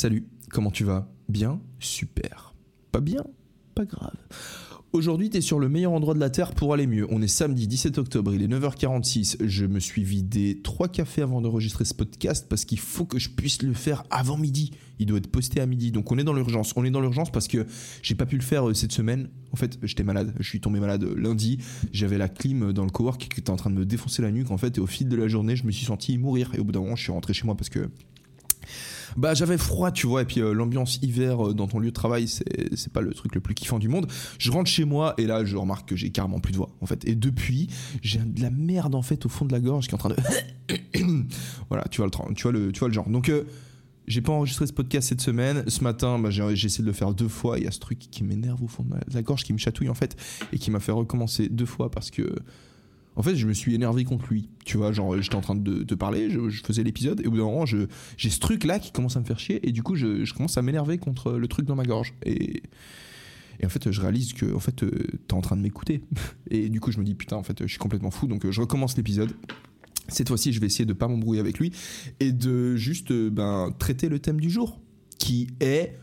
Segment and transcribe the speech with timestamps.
[0.00, 1.12] Salut, comment tu vas?
[1.28, 2.54] Bien Super.
[2.90, 3.22] Pas bien
[3.74, 4.16] Pas grave.
[4.94, 7.06] Aujourd'hui, tu es sur le meilleur endroit de la Terre pour aller mieux.
[7.10, 9.36] On est samedi 17 octobre, il est 9h46.
[9.46, 13.28] Je me suis vidé trois cafés avant d'enregistrer ce podcast parce qu'il faut que je
[13.28, 14.70] puisse le faire avant midi.
[15.00, 15.92] Il doit être posté à midi.
[15.92, 16.72] Donc on est dans l'urgence.
[16.76, 17.66] On est dans l'urgence parce que
[18.00, 19.28] j'ai pas pu le faire euh, cette semaine.
[19.52, 20.32] En fait, j'étais malade.
[20.40, 21.58] Je suis tombé malade lundi.
[21.92, 24.50] J'avais la clim dans le cowork qui était en train de me défoncer la nuque
[24.50, 24.78] en fait.
[24.78, 26.52] Et au fil de la journée, je me suis senti mourir.
[26.54, 27.90] Et au bout d'un moment, je suis rentré chez moi parce que
[29.16, 31.94] bah j'avais froid, tu vois, et puis euh, l'ambiance hiver euh, dans ton lieu de
[31.94, 34.06] travail, c'est pas le truc le plus kiffant du monde.
[34.38, 36.86] Je rentre chez moi et là je remarque que j'ai carrément plus de voix en
[36.86, 37.06] fait.
[37.06, 37.68] Et depuis,
[38.02, 40.10] j'ai de la merde en fait au fond de la gorge qui est en train
[40.10, 40.16] de
[41.68, 43.08] voilà, tu vois le tu vois le tu vois le genre.
[43.08, 43.44] Donc euh,
[44.06, 45.64] j'ai pas enregistré ce podcast cette semaine.
[45.68, 47.58] Ce matin, bah, j'ai j'ai essayé de le faire deux fois.
[47.58, 49.88] Il y a ce truc qui m'énerve au fond de la gorge, qui me chatouille
[49.88, 50.16] en fait,
[50.52, 52.34] et qui m'a fait recommencer deux fois parce que,
[53.16, 54.48] en fait, je me suis énervé contre lui.
[54.64, 57.38] Tu vois, genre, j'étais en train de te parler, je, faisais l'épisode, et au bout
[57.38, 59.96] d'un moment, j'ai ce truc là qui commence à me faire chier, et du coup,
[59.96, 62.14] je, commence à m'énerver contre le truc dans ma gorge.
[62.24, 62.62] Et.
[63.62, 64.90] En fait, je réalise que en fait, euh,
[65.28, 66.00] t'es en train de m'écouter.
[66.50, 68.26] Et du coup, je me dis putain, en fait, je suis complètement fou.
[68.26, 69.34] Donc, euh, je recommence l'épisode.
[70.08, 71.70] Cette fois-ci, je vais essayer de pas m'embrouiller avec lui
[72.20, 74.80] et de juste euh, ben, traiter le thème du jour,
[75.18, 75.94] qui est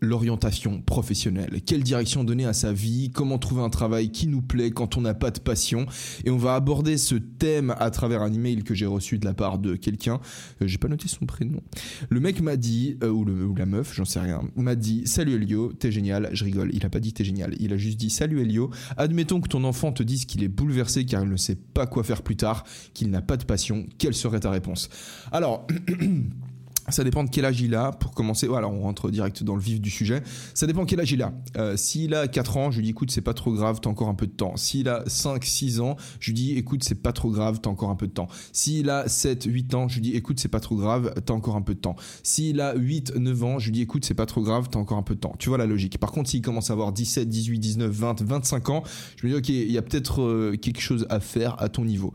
[0.00, 1.60] l'orientation professionnelle.
[1.64, 3.10] Quelle direction donner à sa vie?
[3.12, 5.86] Comment trouver un travail qui nous plaît quand on n'a pas de passion?
[6.24, 9.34] Et on va aborder ce thème à travers un email que j'ai reçu de la
[9.34, 10.20] part de quelqu'un.
[10.62, 11.60] Euh, j'ai pas noté son prénom.
[12.08, 15.02] Le mec m'a dit, euh, ou, le, ou la meuf, j'en sais rien, m'a dit
[15.06, 16.30] Salut Elio, t'es génial.
[16.32, 17.54] Je rigole, il a pas dit t'es génial.
[17.58, 21.04] Il a juste dit Salut Elio, admettons que ton enfant te dise qu'il est bouleversé
[21.04, 22.64] car il ne sait pas quoi faire plus tard,
[22.94, 23.86] qu'il n'a pas de passion.
[23.98, 24.88] Quelle serait ta réponse?
[25.32, 25.66] Alors.
[26.90, 27.92] Ça dépend de quel âge il a.
[27.92, 30.22] Pour commencer, voilà, on rentre direct dans le vif du sujet.
[30.54, 31.32] Ça dépend quel âge il a.
[31.56, 34.08] Euh, S'il a 4 ans, je lui dis écoute, c'est pas trop grave, t'as encore
[34.08, 34.56] un peu de temps.
[34.56, 37.90] S'il a 5, 6 ans, je lui dis écoute, c'est pas trop grave, t'as encore
[37.90, 38.28] un peu de temps.
[38.52, 41.56] S'il a 7, 8 ans, je lui dis écoute, c'est pas trop grave, t'as encore
[41.56, 41.96] un peu de temps.
[42.22, 44.98] S'il a 8, 9 ans, je lui dis écoute, c'est pas trop grave, t'as encore
[44.98, 45.34] un peu de temps.
[45.38, 45.98] Tu vois la logique.
[45.98, 48.82] Par contre, s'il commence à avoir 17, 18, 19, 20, 25 ans,
[49.16, 51.84] je me dis ok, il y a peut-être euh, quelque chose à faire à ton
[51.84, 52.12] niveau.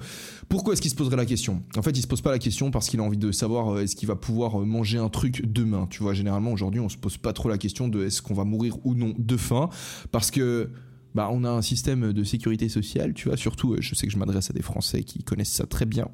[0.50, 1.64] Pourquoi est-ce qu'il se poserait la question?
[1.78, 3.82] En fait, il se pose pas la question parce qu'il a envie de savoir euh,
[3.82, 5.88] est-ce qu'il va pouvoir manger un truc demain.
[5.90, 8.44] Tu vois, généralement aujourd'hui, on se pose pas trop la question de est-ce qu'on va
[8.44, 9.70] mourir ou non de faim
[10.12, 10.70] parce que
[11.16, 14.14] bah, on a un système de sécurité sociale, tu vois, surtout, euh, je sais que
[14.14, 16.08] je m'adresse à des Français qui connaissent ça très bien.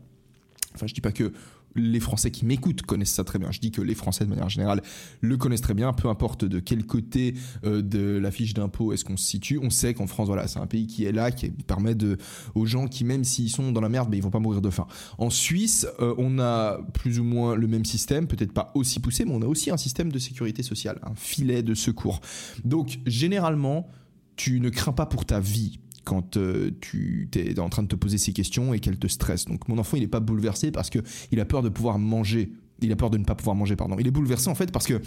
[0.76, 1.32] Enfin, je dis pas que
[1.76, 3.52] les Français qui m'écoutent connaissent ça très bien.
[3.52, 4.82] Je dis que les Français, de manière générale,
[5.22, 9.06] le connaissent très bien, peu importe de quel côté euh, de la fiche d'impôt est-ce
[9.06, 9.60] qu'on se situe.
[9.62, 12.18] On sait qu'en France, voilà, c'est un pays qui est là, qui permet de,
[12.56, 14.70] aux gens qui, même s'ils sont dans la merde, mais ils vont pas mourir de
[14.70, 14.88] faim.
[15.18, 19.26] En Suisse, euh, on a plus ou moins le même système, peut-être pas aussi poussé,
[19.26, 22.22] mais on a aussi un système de sécurité sociale, un filet de secours.
[22.64, 23.90] Donc, généralement,
[24.36, 27.96] tu ne crains pas pour ta vie quand euh, tu es en train de te
[27.96, 29.46] poser ces questions et qu'elles te stressent.
[29.46, 31.00] Donc mon enfant, il n'est pas bouleversé parce que
[31.32, 32.52] il a peur de pouvoir manger.
[32.82, 33.98] Il a peur de ne pas pouvoir manger, pardon.
[34.00, 35.02] Il est bouleversé en fait parce que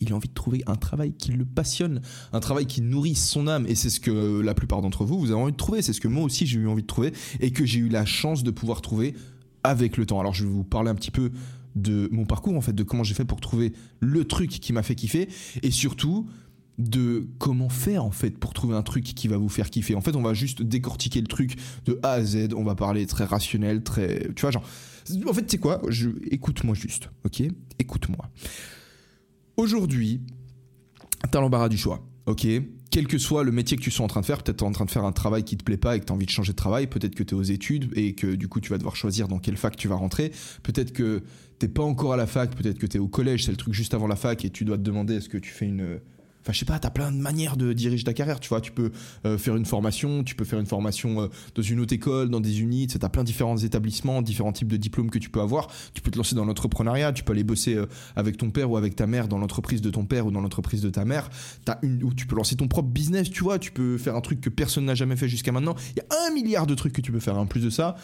[0.00, 2.00] il a envie de trouver un travail qui le passionne,
[2.32, 3.66] un travail qui nourrisse son âme.
[3.66, 5.82] Et c'est ce que la plupart d'entre vous, vous avez envie de trouver.
[5.82, 8.04] C'est ce que moi aussi, j'ai eu envie de trouver et que j'ai eu la
[8.04, 9.14] chance de pouvoir trouver
[9.62, 10.20] avec le temps.
[10.20, 11.30] Alors, je vais vous parler un petit peu
[11.76, 14.82] de mon parcours, en fait, de comment j'ai fait pour trouver le truc qui m'a
[14.82, 15.28] fait kiffer
[15.62, 16.28] et surtout
[16.80, 19.94] de comment faire en fait pour trouver un truc qui va vous faire kiffer.
[19.94, 22.54] En fait, on va juste décortiquer le truc de A à Z.
[22.56, 24.64] On va parler très rationnel, très, tu vois, genre.
[25.26, 25.80] En fait, sais quoi?
[25.88, 27.42] Je écoute-moi juste, ok?
[27.78, 28.30] Écoute-moi.
[29.56, 30.20] Aujourd'hui,
[31.30, 32.46] t'as l'embarras du choix, ok?
[32.90, 34.84] Quel que soit le métier que tu sois en train de faire, peut-être en train
[34.84, 36.52] de faire un travail qui te plaît pas et que tu as envie de changer
[36.52, 38.96] de travail, peut-être que tu es aux études et que du coup tu vas devoir
[38.96, 40.32] choisir dans quelle fac tu vas rentrer,
[40.64, 41.22] peut-être que
[41.60, 43.74] t'es pas encore à la fac, peut-être que tu es au collège, c'est le truc
[43.74, 46.00] juste avant la fac et tu dois te demander est-ce que tu fais une
[46.42, 48.60] Enfin, je sais pas, t'as plein de manières de diriger ta carrière, tu vois.
[48.60, 48.92] Tu peux
[49.26, 52.40] euh, faire une formation, tu peux faire une formation euh, dans une autre école, dans
[52.40, 55.68] des unités, t'as plein de différents établissements, différents types de diplômes que tu peux avoir.
[55.92, 58.76] Tu peux te lancer dans l'entrepreneuriat, tu peux aller bosser euh, avec ton père ou
[58.76, 61.28] avec ta mère dans l'entreprise de ton père ou dans l'entreprise de ta mère.
[61.64, 63.58] T'as une, ou tu peux lancer ton propre business, tu vois.
[63.58, 65.74] Tu peux faire un truc que personne n'a jamais fait jusqu'à maintenant.
[65.96, 67.36] Il y a un milliard de trucs que tu peux faire.
[67.38, 67.96] En plus de ça,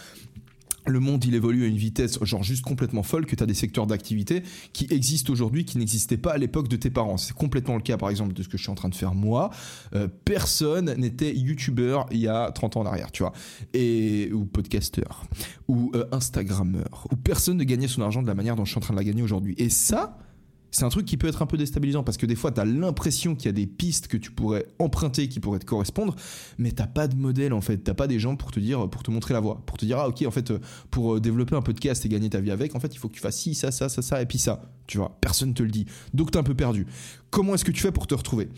[0.86, 3.54] le monde il évolue à une vitesse genre juste complètement folle que tu as des
[3.54, 4.42] secteurs d'activité
[4.72, 7.16] qui existent aujourd'hui qui n'existaient pas à l'époque de tes parents.
[7.16, 9.14] C'est complètement le cas par exemple de ce que je suis en train de faire
[9.14, 9.50] moi.
[9.94, 13.32] Euh, personne n'était youtubeur il y a 30 ans en arrière, tu vois.
[13.74, 15.24] Et ou podcasteur
[15.68, 18.78] ou euh, instagrammeur ou personne ne gagnait son argent de la manière dont je suis
[18.78, 19.54] en train de la gagner aujourd'hui.
[19.58, 20.18] Et ça
[20.70, 22.64] c'est un truc qui peut être un peu déstabilisant parce que des fois, tu as
[22.64, 26.14] l'impression qu'il y a des pistes que tu pourrais emprunter qui pourraient te correspondre,
[26.58, 27.78] mais t'as pas de modèle en fait.
[27.78, 29.98] T'as pas des gens pour te dire, pour te montrer la voie, pour te dire,
[29.98, 30.58] ah ok, en fait, euh,
[30.90, 33.14] pour euh, développer un podcast et gagner ta vie avec, en fait, il faut que
[33.14, 34.62] tu fasses ci, ça, ça, ça, ça, et puis ça.
[34.86, 35.86] Tu vois, personne te le dit.
[36.14, 36.86] Donc t'es un peu perdu.
[37.30, 38.48] Comment est-ce que tu fais pour te retrouver?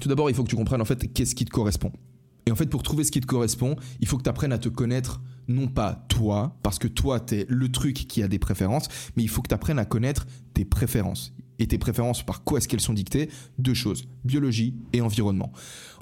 [0.00, 1.92] Tout d'abord, il faut que tu comprennes en fait qu'est-ce qui te correspond.
[2.46, 4.58] Et en fait, pour trouver ce qui te correspond, il faut que tu apprennes à
[4.58, 8.38] te connaître, non pas toi, parce que toi, tu es le truc qui a des
[8.38, 11.34] préférences, mais il faut que tu apprennes à connaître tes préférences.
[11.60, 13.30] Et tes préférences, par quoi est-ce qu'elles sont dictées?
[13.58, 15.52] Deux choses, biologie et environnement.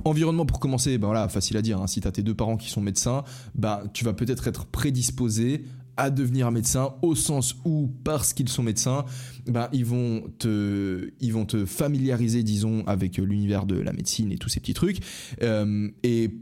[0.05, 1.87] Environnement, pour commencer, ben voilà, facile à dire, hein.
[1.87, 5.65] si tu as tes deux parents qui sont médecins, ben, tu vas peut-être être prédisposé
[5.97, 9.07] à devenir médecin au sens où parce qu'ils sont médecins,
[9.47, 14.37] ben, ils vont te ils vont te familiariser disons avec l'univers de la médecine et
[14.37, 14.99] tous ces petits trucs
[15.43, 16.37] euh, et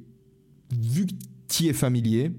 [0.76, 1.12] vu que
[1.48, 2.32] tu es familier,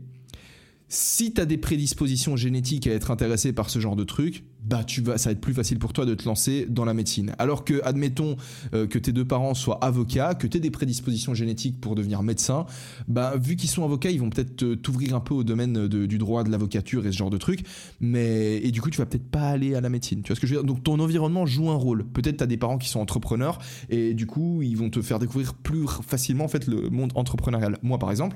[0.88, 4.84] si tu as des prédispositions génétiques à être intéressé par ce genre de truc, bah
[4.84, 7.36] tu vas, ça va être plus facile pour toi de te lancer dans la médecine.
[7.38, 8.36] Alors que, admettons
[8.74, 12.24] euh, que tes deux parents soient avocats, que tu aies des prédispositions génétiques pour devenir
[12.24, 12.66] médecin,
[13.08, 16.44] bah vu qu'ils sont avocats, ils vont peut-être t'ouvrir un peu au domaine du droit,
[16.44, 17.64] de l'avocature et ce genre de trucs.
[18.00, 20.22] Mais et du coup, tu vas peut-être pas aller à la médecine.
[20.24, 20.68] Tu vois ce que je veux dire?
[20.68, 22.04] Donc ton environnement joue un rôle.
[22.06, 23.60] Peut-être tu as des parents qui sont entrepreneurs
[23.90, 27.78] et du coup, ils vont te faire découvrir plus facilement en fait le monde entrepreneurial.
[27.84, 28.36] Moi, par exemple,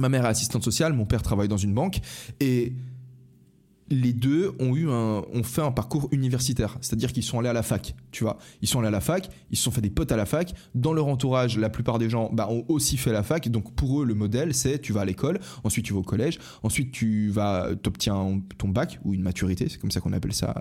[0.00, 2.00] ma mère est assistante sociale, mon père travaille dans une banque
[2.40, 2.72] et
[3.90, 7.52] les deux ont eu un, ont fait un parcours universitaire, c'est-à-dire qu'ils sont allés à
[7.52, 8.38] la fac, tu vois.
[8.62, 10.54] Ils sont allés à la fac, ils se sont fait des potes à la fac.
[10.76, 13.48] Dans leur entourage, la plupart des gens bah, ont aussi fait la fac.
[13.48, 16.38] Donc pour eux, le modèle, c'est tu vas à l'école, ensuite tu vas au collège,
[16.62, 20.54] ensuite tu vas, t'obtiens ton bac ou une maturité, c'est comme ça qu'on appelle ça,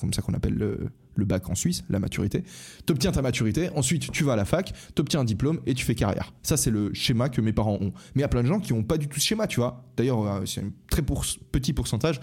[0.00, 2.44] comme ça qu'on appelle le, bac en Suisse, la maturité.
[2.86, 5.94] T'obtiens ta maturité, ensuite tu vas à la fac, t'obtiens un diplôme et tu fais
[5.94, 6.32] carrière.
[6.42, 7.92] Ça c'est le schéma que mes parents ont.
[8.14, 9.60] Mais il y a plein de gens qui n'ont pas du tout ce schéma, tu
[9.60, 9.84] vois.
[9.96, 12.20] D'ailleurs, euh, c'est un très petit pourcentage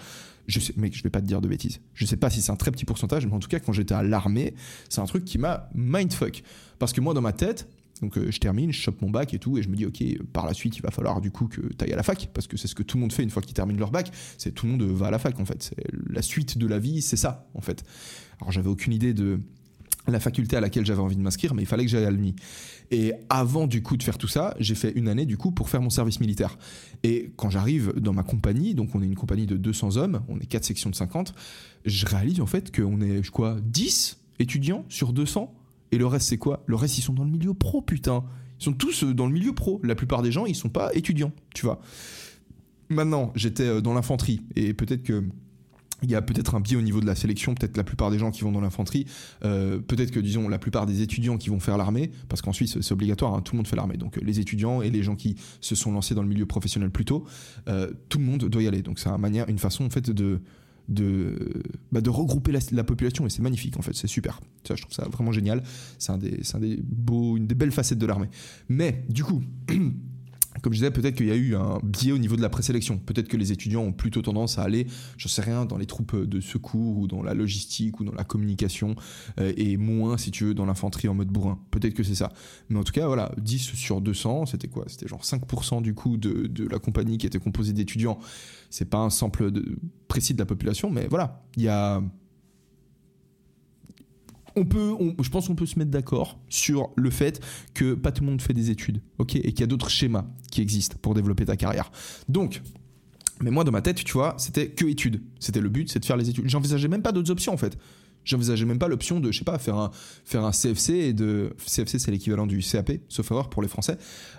[0.50, 1.80] je sais, je vais pas te dire de bêtises.
[1.94, 3.94] Je sais pas si c'est un très petit pourcentage, mais en tout cas, quand j'étais
[3.94, 4.54] à l'armée,
[4.88, 6.42] c'est un truc qui m'a mindfuck.
[6.78, 7.68] Parce que moi, dans ma tête,
[8.02, 10.02] donc euh, je termine, je chope mon bac et tout, et je me dis, ok,
[10.32, 12.46] par la suite, il va falloir du coup que tu ailles à la fac, parce
[12.46, 14.52] que c'est ce que tout le monde fait une fois qu'ils terminent leur bac, c'est
[14.52, 15.74] tout le monde va à la fac en fait.
[16.08, 17.84] La suite de la vie, c'est ça en fait.
[18.40, 19.40] Alors j'avais aucune idée de
[20.06, 22.34] la faculté à laquelle j'avais envie de m'inscrire, mais il fallait que j'aille à l'UNI.
[22.90, 25.68] Et avant du coup de faire tout ça, j'ai fait une année du coup pour
[25.68, 26.58] faire mon service militaire.
[27.02, 30.38] Et quand j'arrive dans ma compagnie, donc on est une compagnie de 200 hommes, on
[30.40, 31.34] est quatre sections de 50,
[31.84, 35.54] je réalise en fait qu'on est quoi 10 étudiants sur 200
[35.92, 36.62] et le reste c'est quoi?
[36.66, 38.24] Le reste ils sont dans le milieu pro putain.
[38.60, 39.80] Ils sont tous euh, dans le milieu pro.
[39.82, 41.80] La plupart des gens, ils sont pas étudiants, tu vois.
[42.88, 45.24] Maintenant, j'étais euh, dans l'infanterie et peut-être que
[46.02, 48.18] il y a peut-être un biais au niveau de la sélection, peut-être la plupart des
[48.18, 49.04] gens qui vont dans l'infanterie,
[49.44, 52.80] euh, peut-être que disons la plupart des étudiants qui vont faire l'armée, parce qu'en Suisse
[52.80, 55.36] c'est obligatoire, hein, tout le monde fait l'armée, donc les étudiants et les gens qui
[55.60, 57.26] se sont lancés dans le milieu professionnel plus tôt,
[58.08, 58.80] tout le monde doit y aller.
[58.80, 60.40] Donc c'est une manière, une façon en fait de
[60.90, 64.40] de, bah, de regrouper la, population et c'est magnifique en fait, c'est super.
[64.66, 65.62] Ça, je trouve ça vraiment génial.
[65.98, 68.28] C'est un des, un des beaux, une des belles facettes de l'armée.
[68.68, 69.42] Mais du coup.
[70.62, 72.98] comme je disais, peut-être qu'il y a eu un biais au niveau de la présélection.
[72.98, 74.86] Peut-être que les étudiants ont plutôt tendance à aller,
[75.16, 78.24] je sais rien, dans les troupes de secours ou dans la logistique ou dans la
[78.24, 78.94] communication
[79.38, 81.58] euh, et moins, si tu veux, dans l'infanterie en mode bourrin.
[81.70, 82.32] Peut-être que c'est ça.
[82.68, 84.84] Mais en tout cas, voilà, 10 sur 200, c'était quoi?
[84.86, 88.18] C'était genre 5% du coup de, la compagnie qui était composée d'étudiants.
[88.70, 89.50] C'est pas un sample
[90.08, 92.02] précis de la population, mais voilà, il y a
[94.60, 97.40] on peut, je pense qu'on peut se mettre d'accord sur le fait
[97.74, 100.26] que pas tout le monde fait des études, ok, et qu'il y a d'autres schémas
[100.50, 101.90] qui existent pour développer ta carrière.
[102.28, 102.62] Donc,
[103.42, 105.22] mais moi dans ma tête, tu vois, c'était que études.
[105.38, 106.48] C'était le but, c'est de faire les études.
[106.48, 107.78] J'envisageais même pas d'autres options en fait.
[108.24, 109.90] J'envisageais même pas l'option de, je sais pas, faire un,
[110.24, 111.54] faire un CFC et de.
[111.66, 113.96] CFC, c'est l'équivalent du CAP, sauf erreur pour les Français.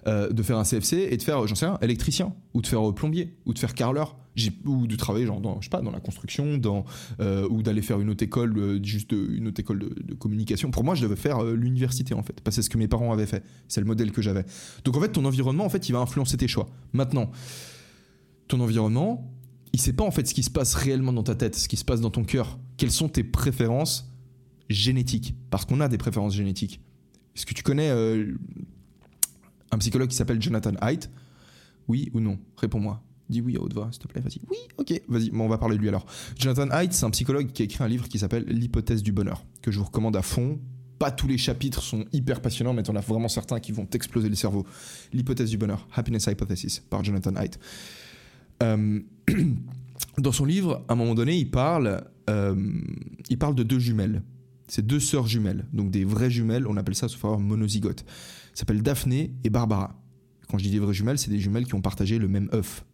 [0.07, 2.87] Euh, de faire un CFC et de faire, j'en sais rien, électricien, ou de faire
[2.87, 4.17] euh, plombier, ou de faire carreleur,
[4.65, 6.85] ou de travailler, genre, dans, sais pas, dans la construction, dans,
[7.19, 10.69] euh, ou d'aller faire une autre école, juste une autre école de, communication.
[10.69, 13.11] Pour moi, je devais faire l'université, en fait, parce que c'est ce que mes parents
[13.11, 13.43] avaient fait.
[13.67, 14.45] C'est le modèle que j'avais.
[14.85, 16.69] Donc, en fait, ton environnement, en fait, il va influencer tes choix.
[16.93, 17.31] Maintenant,
[18.47, 19.31] ton environnement,
[19.73, 21.77] il sait pas en fait ce qui se passe réellement dans ta tête, ce qui
[21.77, 22.59] se passe dans ton cœur.
[22.77, 24.09] Quelles sont tes préférences
[24.69, 25.35] génétiques?
[25.49, 26.81] Parce qu'on a des préférences génétiques.
[27.35, 28.37] Est-ce que tu connais euh,
[29.71, 31.09] un psychologue qui s'appelle Jonathan Haidt?
[31.87, 32.37] Oui ou non?
[32.57, 33.01] Réponds-moi.
[33.29, 34.41] Dis oui à haute voix, s'il te plaît, vas-y.
[34.49, 36.05] Oui, ok, vas-y, on va parler de lui alors.
[36.37, 39.45] Jonathan Haidt, c'est un psychologue qui a écrit un livre qui s'appelle L'hypothèse du bonheur,
[39.61, 40.59] que je vous recommande à fond.
[40.99, 44.27] Pas tous les chapitres sont hyper passionnants, mais en as vraiment certains qui vont t'exploser
[44.27, 44.67] le cerveau.
[45.13, 47.57] L'hypothèse du bonheur, Happiness Hypothesis, par Jonathan Haidt.
[48.61, 48.99] Euh,
[50.17, 52.55] dans son livre, à un moment donné, il parle, euh,
[53.29, 54.23] il parle de deux jumelles.
[54.67, 58.05] C'est deux sœurs jumelles, donc des vraies jumelles, on appelle ça sous forme monozygote.
[58.53, 59.99] Ça s'appelle Daphné et Barbara.
[60.49, 62.85] Quand je dis des vraies jumelles, c'est des jumelles qui ont partagé le même œuf.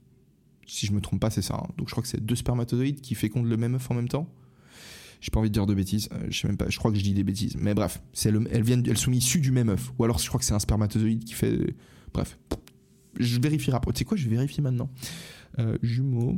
[0.66, 1.56] Si je me trompe pas, c'est ça.
[1.56, 1.68] hein.
[1.78, 4.28] Donc je crois que c'est deux spermatozoïdes qui fécondent le même œuf en même temps.
[5.22, 6.10] J'ai pas envie de dire de bêtises.
[6.14, 6.70] euh, je sais même pas.
[6.70, 7.56] Je crois que je dis des bêtises.
[7.60, 9.92] Mais bref, elles sont issues du même œuf.
[9.98, 11.76] Ou alors je crois que c'est un spermatozoïde qui fait.
[12.14, 12.38] Bref,
[13.20, 13.94] je vérifierai après.
[13.94, 14.90] Tu sais quoi Je vais vérifier maintenant.
[15.60, 16.38] Euh, jumeaux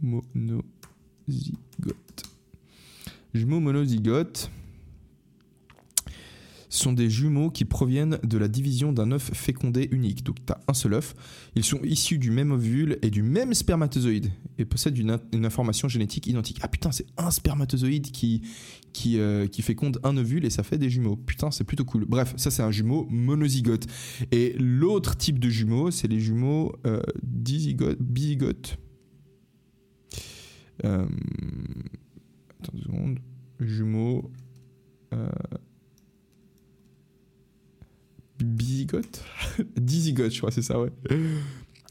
[0.00, 0.62] monozygote.
[3.34, 4.48] Jumeaux monozygotes
[6.76, 10.24] sont des jumeaux qui proviennent de la division d'un œuf fécondé unique.
[10.24, 11.14] Donc tu as un seul œuf.
[11.54, 15.44] Ils sont issus du même ovule et du même spermatozoïde et possèdent une, in- une
[15.44, 16.58] information génétique identique.
[16.62, 18.42] Ah putain, c'est un spermatozoïde qui,
[18.92, 21.16] qui, euh, qui féconde un ovule et ça fait des jumeaux.
[21.16, 22.04] Putain, c'est plutôt cool.
[22.06, 23.86] Bref, ça c'est un jumeau monozygote.
[24.32, 28.78] Et l'autre type de jumeaux, c'est les jumeaux euh, dizygotes.
[30.84, 31.06] Euh,
[32.60, 33.18] attends une seconde.
[33.60, 34.32] Jumeaux.
[38.44, 39.24] Bizygotes
[39.76, 40.90] Dizygotes, je crois, c'est ça, ouais.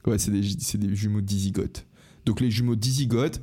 [0.06, 1.86] Ouais, c'est des, des jumeaux dizygotes.
[2.26, 3.42] Donc les jumeaux dizygotes,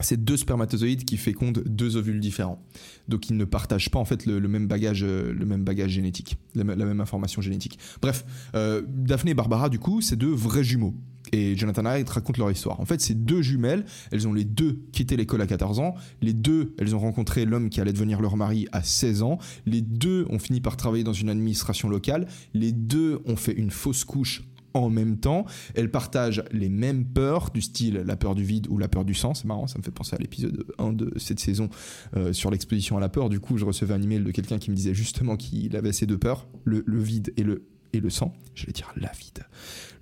[0.00, 2.62] c'est deux spermatozoïdes qui fécondent deux ovules différents.
[3.08, 6.36] Donc ils ne partagent pas en fait le, même bagage, euh, le même bagage génétique,
[6.54, 7.78] la même information génétique.
[8.02, 8.24] Bref,
[8.54, 10.94] euh, Daphné et Barbara, du coup, c'est deux vrais jumeaux.
[11.32, 12.78] Et Jonathan Haidt raconte leur histoire.
[12.80, 13.84] En fait, c'est deux jumelles.
[14.12, 15.94] Elles ont les deux quitté l'école à 14 ans.
[16.22, 19.38] Les deux, elles ont rencontré l'homme qui allait devenir leur mari à 16 ans.
[19.64, 22.28] Les deux ont fini par travailler dans une administration locale.
[22.54, 24.44] Les deux ont fait une fausse couche
[24.76, 25.44] en même temps.
[25.74, 29.14] Elles partagent les mêmes peurs, du style la peur du vide ou la peur du
[29.14, 29.34] sang.
[29.34, 31.68] C'est marrant, ça me fait penser à l'épisode 1 de cette saison
[32.16, 33.28] euh, sur l'exposition à la peur.
[33.28, 36.06] Du coup, je recevais un email de quelqu'un qui me disait justement qu'il avait ces
[36.06, 38.34] deux peurs, le, vide et le, et le sang.
[38.54, 39.44] J'allais dire la vide.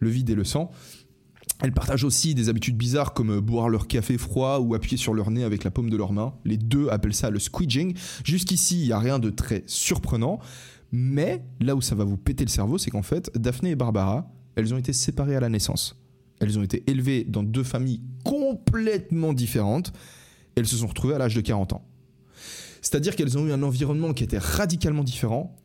[0.01, 0.71] Le vide et le sang.
[1.61, 5.15] Elles partagent aussi des habitudes bizarres comme euh, boire leur café froid ou appuyer sur
[5.15, 6.35] leur nez avec la paume de leurs mains.
[6.45, 7.95] Les deux appellent ça le squeeging.
[8.25, 10.41] Jusqu'ici, il n'y a rien de très surprenant.
[10.91, 14.31] Mais là où ça va vous péter le cerveau, c'est qu'en fait, Daphné et Barbara,
[14.57, 15.97] elles ont été séparées à la naissance.
[16.41, 19.93] Elles ont été élevées dans deux familles complètement différentes.
[20.57, 21.85] Elles se sont retrouvées à l'âge de 40 ans.
[22.83, 25.57] C'est-à-dire qu'elles ont eu un environnement qui était radicalement différent.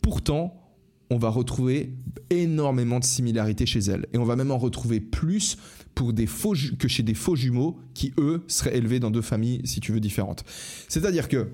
[0.00, 0.68] Pourtant,
[1.10, 1.94] on va retrouver
[2.30, 4.06] énormément de similarités chez elles.
[4.12, 5.56] Et on va même en retrouver plus
[5.94, 9.62] pour des faux que chez des faux jumeaux qui, eux, seraient élevés dans deux familles,
[9.64, 10.44] si tu veux, différentes.
[10.88, 11.48] C'est-à-dire que,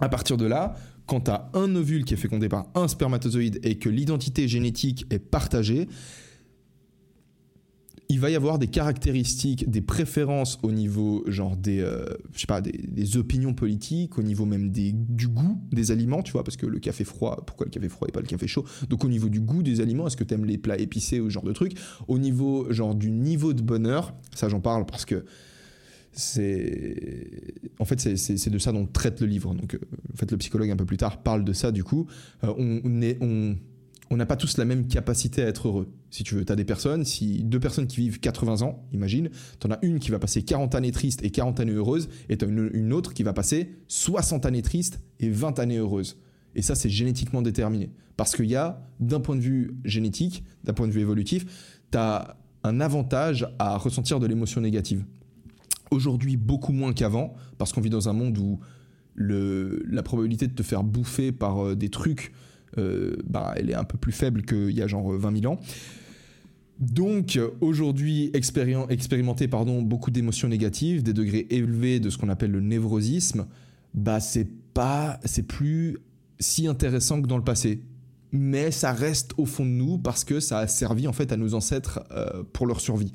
[0.00, 0.74] à partir de là,
[1.06, 5.06] quand tu as un ovule qui est fécondé par un spermatozoïde et que l'identité génétique
[5.10, 5.88] est partagée,
[8.08, 12.46] il va y avoir des caractéristiques, des préférences au niveau genre des, euh, je sais
[12.46, 16.56] pas, des, opinions politiques, au niveau même des, du goût des aliments, tu vois, parce
[16.56, 18.64] que le café froid, pourquoi le café froid et pas le café chaud?
[18.88, 21.28] Donc au niveau du goût des aliments, est-ce que tu aimes les plats épicés ou
[21.28, 21.78] ce genre de trucs?
[22.08, 25.24] Au niveau genre du niveau de bonheur, ça j'en parle parce que
[26.14, 29.54] c'est en fait c'est- de ça dont traite le livre.
[29.54, 29.78] Donc euh,
[30.12, 32.06] en fait le psychologue un peu plus tard parle de ça du coup.
[32.44, 32.80] Euh, on
[33.20, 33.56] on
[34.10, 35.88] on n'a pas tous la même capacité à être heureux.
[36.10, 39.30] Si tu veux, tu as des personnes, si deux personnes qui vivent 80 ans, imagine,
[39.58, 42.36] tu en as une qui va passer 40 années tristes et 40 années heureuses, et
[42.36, 46.18] tu as une autre qui va passer 60 années tristes et 20 années heureuses.
[46.54, 47.90] Et ça, c'est génétiquement déterminé.
[48.18, 51.46] Parce qu'il y a, d'un point de vue génétique, d'un point de vue évolutif,
[51.90, 55.04] tu as un avantage à ressentir de l'émotion négative.
[55.90, 58.58] Aujourd'hui, beaucoup moins qu'avant, parce qu'on vit dans un monde où
[59.16, 62.32] la probabilité de te faire bouffer par euh, des trucs,
[62.78, 65.52] euh, bah, elle est un peu plus faible qu'il y a genre euh, 20 000
[65.52, 65.60] ans.
[66.80, 72.50] Donc aujourd'hui, expérien- expérimenter pardon, beaucoup d'émotions négatives, des degrés élevés de ce qu'on appelle
[72.50, 73.46] le névrosisme,
[73.94, 75.98] bah c'est pas, c'est plus
[76.40, 77.80] si intéressant que dans le passé.
[78.32, 81.36] Mais ça reste au fond de nous parce que ça a servi en fait à
[81.36, 83.12] nos ancêtres euh, pour leur survie.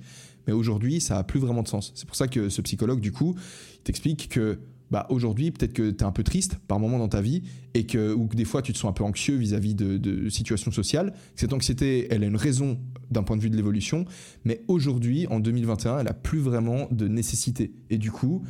[0.49, 1.91] Mais aujourd'hui, ça a plus vraiment de sens.
[1.93, 3.35] C'est pour ça que ce psychologue, du coup,
[3.75, 4.57] il t'explique que
[4.89, 7.43] bah, aujourd'hui, peut-être que tu es un peu triste par moment dans ta vie
[7.75, 10.71] et que, ou que des fois tu te sens un peu anxieux vis-à-vis de, situations
[10.71, 11.13] sociales.
[11.35, 12.79] Cette anxiété, elle a une raison
[13.11, 14.05] d'un point de vue de l'évolution,
[14.43, 17.71] mais aujourd'hui, en 2021, elle a plus vraiment de nécessité.
[17.91, 18.43] Et du coup,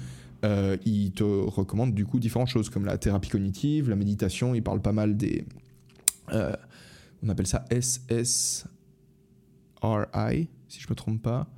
[0.46, 4.56] euh, il te recommande du coup différentes choses comme la thérapie cognitive, la méditation.
[4.56, 5.44] Il parle pas mal des.
[6.32, 6.56] euh,
[7.22, 8.64] on appelle ça SSRI,
[10.70, 11.50] si je me trompe pas.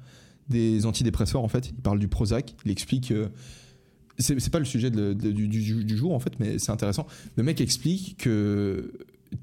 [0.51, 1.70] Des antidépresseurs en fait.
[1.70, 2.55] Il parle du Prozac.
[2.65, 3.12] Il explique.
[3.12, 3.29] euh,
[4.20, 7.08] c'est pas le sujet du, jour en fait, mais c'est intéressant.
[7.38, 8.91] Le mec explique que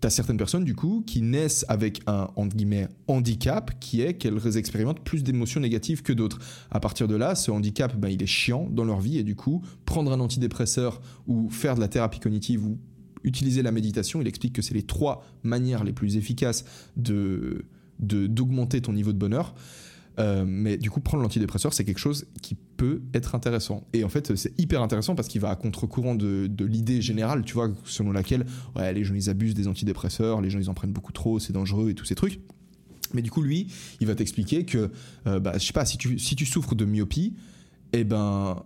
[0.00, 4.56] t'as certaines personnes du coup qui naissent avec un entre guillemets handicap qui est qu'elles
[4.56, 6.38] expérimentent plus d'émotions négatives que d'autres.
[6.70, 9.34] À partir de là, ce handicap, ben, il est chiant dans leur vie et du
[9.34, 12.78] coup, prendre un antidépresseur ou faire de la thérapie cognitive ou
[13.24, 16.64] utiliser la méditation, il explique que c'est les trois manières les plus efficaces
[16.96, 17.64] de-
[17.98, 19.54] d'augmenter ton niveau de bonheur.
[20.18, 23.86] Euh, mais du coup, prendre l'antidépresseur, c'est quelque chose qui peut être intéressant.
[23.92, 27.54] Et en fait, c'est hyper intéressant parce qu'il va à contre-courant de, l'idée générale, tu
[27.54, 28.46] vois, selon laquelle
[28.76, 31.52] ouais, les gens ils abusent des antidépresseurs, les gens ils en prennent beaucoup trop, c'est
[31.52, 32.40] dangereux et tous ces trucs.
[33.14, 33.68] Mais du coup, lui,
[34.00, 34.90] il va t'expliquer que,
[35.26, 37.34] euh, bah, je sais pas, si tu, si tu souffres de myopie,
[37.92, 38.62] eh ben,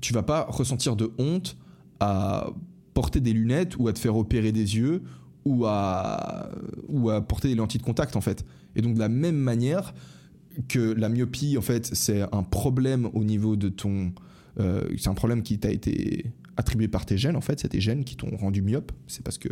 [0.00, 1.56] tu vas pas ressentir de honte
[2.00, 2.48] à
[2.94, 5.02] porter des lunettes ou à te faire opérer des yeux
[5.44, 6.50] ou à,
[6.88, 8.44] ou à porter des lentilles de contact en fait.
[8.76, 9.94] Et donc de la même manière
[10.68, 14.12] que la myopie en fait c'est un problème au niveau de ton...
[14.60, 17.80] Euh, c'est un problème qui t'a été attribué par tes gènes en fait, c'est tes
[17.80, 19.48] gènes qui t'ont rendu myope, c'est parce que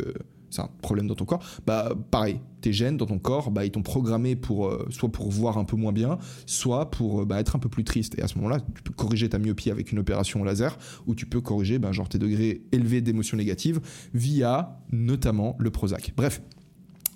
[0.53, 3.71] c'est un problème dans ton corps, bah pareil, tes gènes dans ton corps, bah, ils
[3.71, 7.39] t'ont programmé pour euh, soit pour voir un peu moins bien, soit pour euh, bah,
[7.39, 8.17] être un peu plus triste.
[8.19, 11.25] Et à ce moment-là, tu peux corriger ta myopie avec une opération laser, ou tu
[11.25, 13.81] peux corriger bah, genre tes degrés élevés d'émotions négatives
[14.13, 16.13] via notamment le Prozac.
[16.15, 16.41] Bref,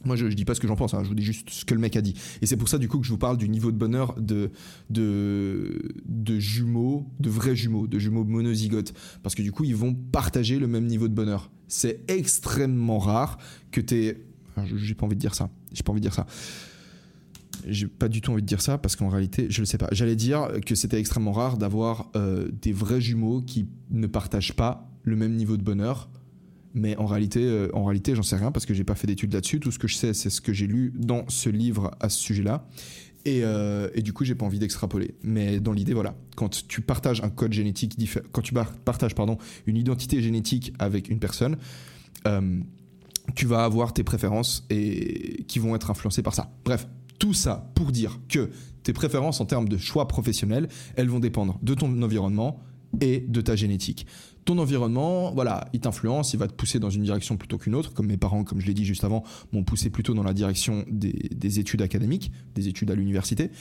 [0.07, 1.65] moi, je, ne dis pas ce que j'en pense, hein, je vous dis juste ce
[1.65, 2.15] que le mec a dit.
[2.41, 4.49] Et c'est pour ça, du coup, que je vous parle du niveau de bonheur de,
[6.39, 8.93] jumeaux, de vrais jumeaux, de jumeaux monozygotes.
[9.23, 11.51] Parce que du coup, ils vont partager le même niveau de bonheur.
[11.67, 13.37] C'est extrêmement rare
[13.71, 14.25] que tu aies.
[14.65, 15.49] J'ai pas envie de dire ça.
[15.71, 16.25] J'ai pas envie de dire ça.
[17.67, 19.89] J'ai pas du tout envie de dire ça parce qu'en réalité, je le sais pas.
[19.91, 24.89] J'allais dire que c'était extrêmement rare d'avoir euh, des vrais jumeaux qui ne partagent pas
[25.03, 26.09] le même niveau de bonheur
[26.77, 29.33] mais en réalité, euh, en réalité, j'en sais rien parce que j'ai pas fait d'études
[29.33, 29.59] là-dessus.
[29.59, 32.19] Tout ce que je sais, c'est ce que j'ai lu dans ce livre à ce
[32.19, 32.67] sujet-là.
[33.25, 35.15] Et, euh, du coup, j'ai pas envie d'extrapoler.
[35.23, 37.97] Mais dans l'idée, voilà, quand tu partages un code génétique
[38.31, 38.53] quand tu
[38.85, 41.57] partages pardon une identité génétique avec une personne,
[42.25, 42.59] euh,
[43.35, 46.51] tu vas avoir tes préférences et qui vont être influencées par ça.
[46.63, 46.87] Bref,
[47.19, 48.49] tout ça pour dire que
[48.83, 52.61] tes préférences en termes de choix professionnels, elles vont dépendre de ton environnement
[53.01, 54.05] et de ta génétique
[54.47, 57.93] ton environnement, voilà, il t'influence, il va te pousser dans une direction plutôt qu'une autre,
[57.93, 60.85] comme mes parents, comme je l'ai dit juste avant, m'ont poussé plutôt dans la direction
[60.89, 63.51] des, études académiques, des études à l'université.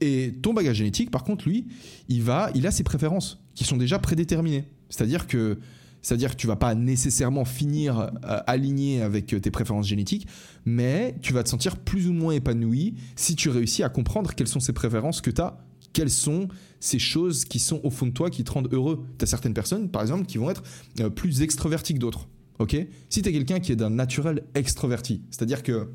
[0.00, 1.68] Et ton bagage génétique, par contre, lui,
[2.08, 4.64] il va, il a ses préférences qui sont déjà prédéterminées.
[4.90, 5.58] C'est-à-dire que
[6.04, 10.26] c'est-à-dire que tu vas pas nécessairement finir euh, aligné avec tes préférences génétiques,
[10.64, 14.48] mais tu vas te sentir plus ou moins épanoui si tu réussis à comprendre quelles
[14.48, 15.58] sont ces préférences que tu as
[15.92, 16.48] quelles sont
[16.80, 19.04] ces choses qui sont au fond de toi qui te rendent heureux.
[19.18, 20.62] Tu as certaines personnes, par exemple, qui vont être
[21.00, 22.28] euh, plus extroverties que d'autres.
[22.58, 22.76] Ok?
[23.08, 25.88] Si tu es quelqu'un qui est d'un naturel extroverti, c'est-à-dire que.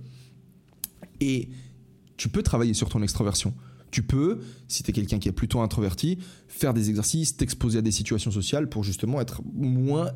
[1.20, 1.50] Et
[2.16, 3.54] tu peux travailler sur ton extroversion.
[3.92, 7.82] Tu peux, si tu es quelqu'un qui est plutôt introverti, faire des exercices, t'exposer à
[7.82, 10.12] des situations sociales pour justement être moins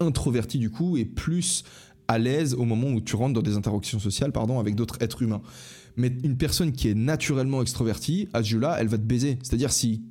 [0.00, 1.64] introverti du coup et plus
[2.08, 5.22] à l'aise au moment où tu rentres dans des interactions sociales pardon, avec d'autres êtres
[5.22, 5.42] humains.
[5.96, 9.38] Mais une personne qui est naturellement extrovertie, à ce jeu-là, elle va te baiser.
[9.42, 10.02] C'est-à-dire si,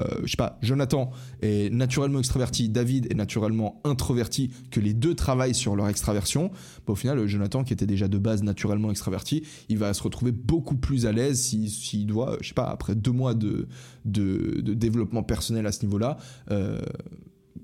[0.00, 1.10] euh, je sais pas, Jonathan
[1.42, 6.50] est naturellement extraverti, David est naturellement introverti, que les deux travaillent sur leur extraversion,
[6.86, 10.32] bah, au final, Jonathan, qui était déjà de base naturellement extraverti, il va se retrouver
[10.32, 13.66] beaucoup plus à l'aise s'il doit, je sais pas, après deux mois de,
[14.04, 16.16] de, développement personnel à ce niveau-là,
[16.50, 16.80] euh,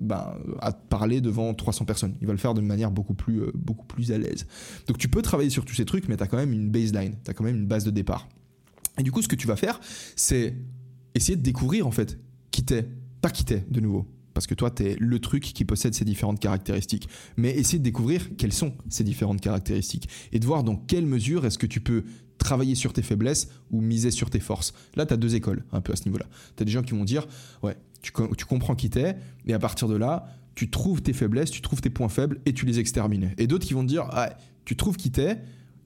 [0.05, 2.15] ben, à parler devant 300 personnes.
[2.21, 4.47] Il va le faire de manière beaucoup plus, euh, beaucoup plus à l'aise.
[4.87, 7.17] Donc tu peux travailler sur tous ces trucs, mais tu as quand même une baseline,
[7.25, 8.29] tu as quand même une base de départ.
[8.99, 9.81] Et du coup, ce que tu vas faire,
[10.17, 10.55] c'est
[11.15, 12.19] essayer de découvrir en fait
[12.51, 12.89] qui t'es,
[13.21, 14.07] pas qui t'es de nouveau.
[14.35, 17.09] Parce que toi, tu es le truc qui possède ces différentes caractéristiques.
[17.37, 20.09] Mais essayer de découvrir quelles sont ces différentes caractéristiques.
[20.33, 22.03] Et de voir dans quelle mesure est-ce que tu peux
[22.39, 24.75] travailler sur tes faiblesses ou miser sur tes forces.
[24.97, 26.27] Là, tu as deux écoles un peu à ce niveau-là.
[26.57, 27.27] Tu as des gens qui vont dire,
[27.63, 27.77] ouais,
[28.13, 31.81] tu, comprends qui t'es, et à partir de là, tu trouves tes faiblesses, tu trouves
[31.81, 33.33] tes points faibles et tu les extermines.
[33.39, 34.31] Et d'autres qui vont te dire, ah,
[34.65, 35.39] tu trouves qui t'es,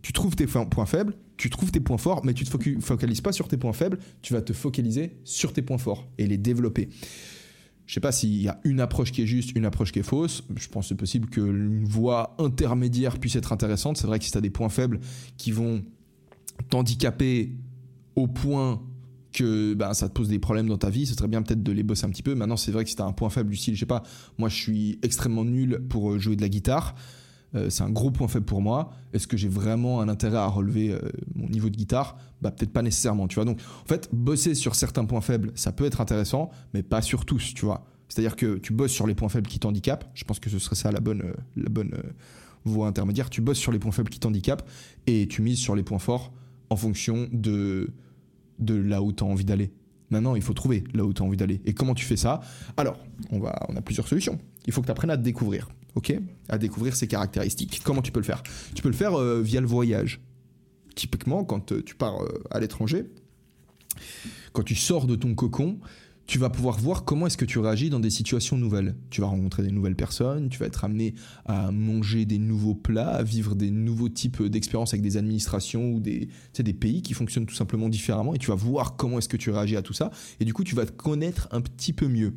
[0.02, 3.32] tu trouves tes points faibles, tu trouves tes points forts, mais tu te focalises pas
[3.32, 6.88] sur tes points faibles, tu vas te focaliser sur tes points forts et les développer.
[7.86, 10.02] Je sais pas s'il y a une approche qui est juste, une approche qui est
[10.02, 10.44] fausse.
[10.56, 13.96] Je pense que c'est possible qu'une voie intermédiaire puisse être intéressante.
[13.96, 15.00] C'est vrai que si tu as des points faibles
[15.38, 15.82] qui vont
[16.68, 17.56] t'handicaper
[18.14, 18.82] au point
[19.32, 21.72] que ben, ça te pose des problèmes dans ta vie, ce serait bien peut-être de
[21.72, 22.34] les bosser un petit peu.
[22.34, 24.02] Maintenant, c'est vrai que si tu as un point faible du style, je sais pas,
[24.38, 26.94] moi je suis extrêmement nul pour euh, jouer de la guitare.
[27.54, 28.90] Euh, c'est un gros point faible pour moi.
[29.12, 31.00] Est-ce que j'ai vraiment un intérêt à relever euh,
[31.34, 32.16] mon niveau de guitare?
[32.42, 33.44] Bah peut-être pas nécessairement, tu vois.
[33.44, 37.24] Donc en fait, bosser sur certains points faibles, ça peut être intéressant, mais pas sur
[37.24, 37.86] tous, tu vois.
[38.08, 40.10] C'est-à-dire que tu bosses sur les points faibles qui t'handicapent.
[40.14, 41.22] Je pense que ce serait ça la bonne,
[41.56, 41.92] la bonne
[42.64, 43.28] voie intermédiaire.
[43.28, 44.66] Tu bosses sur les points faibles qui t'handicapent
[45.06, 46.32] et tu mises sur les points forts
[46.70, 47.90] en fonction de
[48.58, 49.72] de là où tu as envie d'aller.
[50.10, 51.60] Maintenant, il faut trouver là où tu as envie d'aller.
[51.64, 52.40] Et comment tu fais ça?
[52.76, 52.98] Alors,
[53.30, 54.38] on, va, on a plusieurs solutions.
[54.66, 56.14] Il faut que tu apprennes à te découvrir, ok?
[56.48, 57.80] À découvrir ses caractéristiques.
[57.84, 58.42] Comment tu peux le faire?
[58.74, 60.20] Tu peux le faire euh, via le voyage.
[60.94, 63.04] Typiquement, quand euh, tu pars euh, à l'étranger,
[64.52, 65.78] quand tu sors de ton cocon,
[66.28, 68.94] tu vas pouvoir voir comment est-ce que tu réagis dans des situations nouvelles.
[69.08, 71.14] Tu vas rencontrer des nouvelles personnes, tu vas être amené
[71.46, 76.00] à manger des nouveaux plats, à vivre des nouveaux types d'expériences avec des administrations ou
[76.00, 79.38] des, des pays qui fonctionnent tout simplement différemment et tu vas voir comment est-ce que
[79.38, 82.08] tu réagis à tout ça et du coup tu vas te connaître un petit peu
[82.08, 82.34] mieux.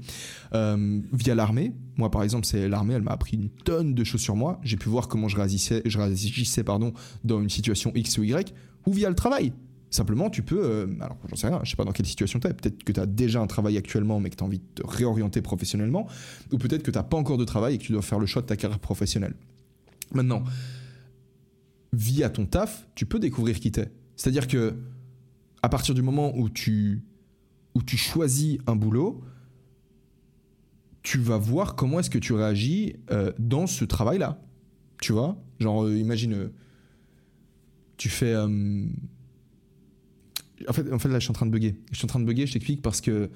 [0.53, 4.21] Euh, via l'armée, moi par exemple c'est l'armée, elle m'a appris une tonne de choses
[4.21, 6.93] sur moi, j'ai pu voir comment je réagissais, je réagissais pardon,
[7.25, 8.53] dans une situation X ou Y
[8.85, 9.51] ou via le travail.
[9.91, 12.47] Simplement, tu peux, euh, alors j'en sais rien, je sais pas dans quelle situation tu
[12.47, 14.81] es, peut-être que tu as déjà un travail actuellement mais que tu as envie de
[14.81, 16.07] te réorienter professionnellement,
[16.53, 18.25] ou peut-être que tu n'as pas encore de travail et que tu dois faire le
[18.25, 19.35] choix de ta carrière professionnelle.
[20.13, 20.43] Maintenant,
[21.91, 23.91] via ton taf, tu peux découvrir qui t'es.
[24.15, 24.75] C'est-à-dire que
[25.61, 27.03] à partir du moment où tu,
[27.75, 29.21] où tu choisis un boulot,
[31.03, 34.41] tu vas voir comment est-ce que tu réagis euh, dans ce travail-là.
[35.01, 35.37] Tu vois?
[35.59, 36.49] Genre, euh, imagine,
[37.97, 38.35] tu fais
[40.67, 41.75] en fait, en fait, là, je suis en train de bugger.
[41.91, 43.29] Je suis en train de bugger, je t'explique parce que.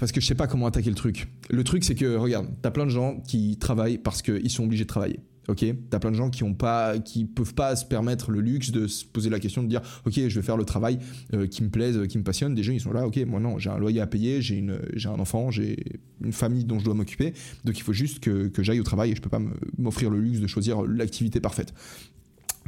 [0.00, 1.28] Parce que je sais pas comment attaquer le truc.
[1.48, 4.84] Le truc, c'est que, regarde, t'as plein de gens qui travaillent parce qu'ils sont obligés
[4.84, 5.20] de travailler.
[5.48, 8.70] Ok, t'as plein de gens qui ont pas, qui peuvent pas se permettre le luxe
[8.70, 10.98] de se poser la question de dire, ok, je vais faire le travail
[11.34, 12.54] euh, qui me plaise, qui me passionne.
[12.54, 15.18] Des gens, ils sont là, ok, moi non, j'ai un loyer à payer, j'ai un
[15.18, 17.32] enfant, j'ai une famille dont je dois m'occuper,
[17.64, 19.42] donc il faut juste que, que j'aille au travail et je peux pas
[19.78, 21.74] m'offrir le luxe de choisir l'activité parfaite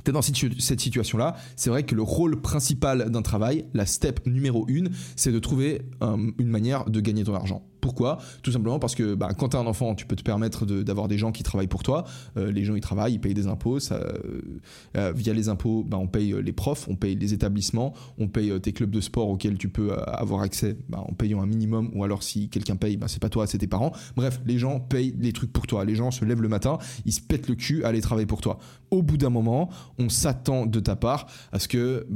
[0.05, 4.27] tu es dans cette situation-là, c'est vrai que le rôle principal d'un travail, la step
[4.27, 7.63] numéro une, c'est de trouver euh, une manière de gagner ton argent.
[7.85, 8.17] Pourquoi?
[8.43, 11.07] Tout simplement parce que bah, quand tu as un enfant, tu peux te permettre d'avoir
[11.07, 12.05] des gens qui travaillent pour toi.
[12.39, 13.77] Euh, les gens, ils travaillent, ils payent des impôts.
[13.93, 14.41] Euh,
[14.97, 18.59] euh, via les impôts, bah, on paye les profs, on paye les établissements, on paye
[18.63, 21.91] tes clubs de sport auxquels tu peux avoir accès bah, en payant un minimum.
[21.95, 23.93] Ou alors, si quelqu'un paye, c'est pas toi, c'est tes parents.
[24.17, 25.85] Bref, les gens payent les trucs pour toi.
[25.85, 28.41] Les gens se lèvent le matin, ils se pètent le cul à aller travailler pour
[28.41, 28.57] toi.
[28.91, 29.69] Au bout d'un moment,
[29.99, 32.07] on s'attend de ta part à ce que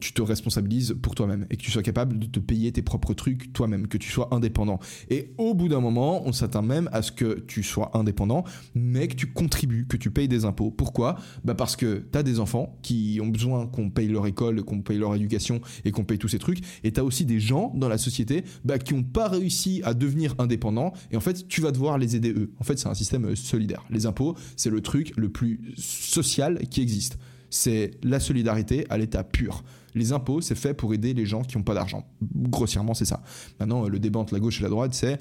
[0.00, 3.14] tu te responsabilises pour toi-même et que tu sois capable de te payer tes propres
[3.14, 4.80] trucs toi-même, que tu sois indépendant.
[5.08, 9.08] Et au bout d'un moment, on s'attend même à ce que tu sois indépendant, mais
[9.08, 10.70] que tu contribues, que tu payes des impôts.
[10.70, 11.16] Pourquoi?
[11.44, 14.82] Bah Parce que tu as des enfants qui ont besoin qu'on paye leur école, qu'on
[14.82, 16.60] paye leur éducation et qu'on paye tous ces trucs.
[16.84, 19.94] Et tu as aussi des gens dans la société bah, qui n'ont pas réussi à
[19.94, 20.92] devenir indépendants.
[21.10, 22.52] Et en fait, tu vas devoir les aider eux.
[22.58, 23.84] En fait, c'est un système euh, solidaire.
[23.90, 27.18] Les impôts, c'est le truc le plus social qui existe.
[27.50, 29.62] C'est la solidarité à l'état pur.
[29.94, 32.06] Les impôts, c'est fait pour aider les gens qui n'ont pas d'argent.
[32.22, 33.22] Grossièrement, c'est ça.
[33.58, 35.18] Maintenant, le débat entre la gauche et la droite, c'est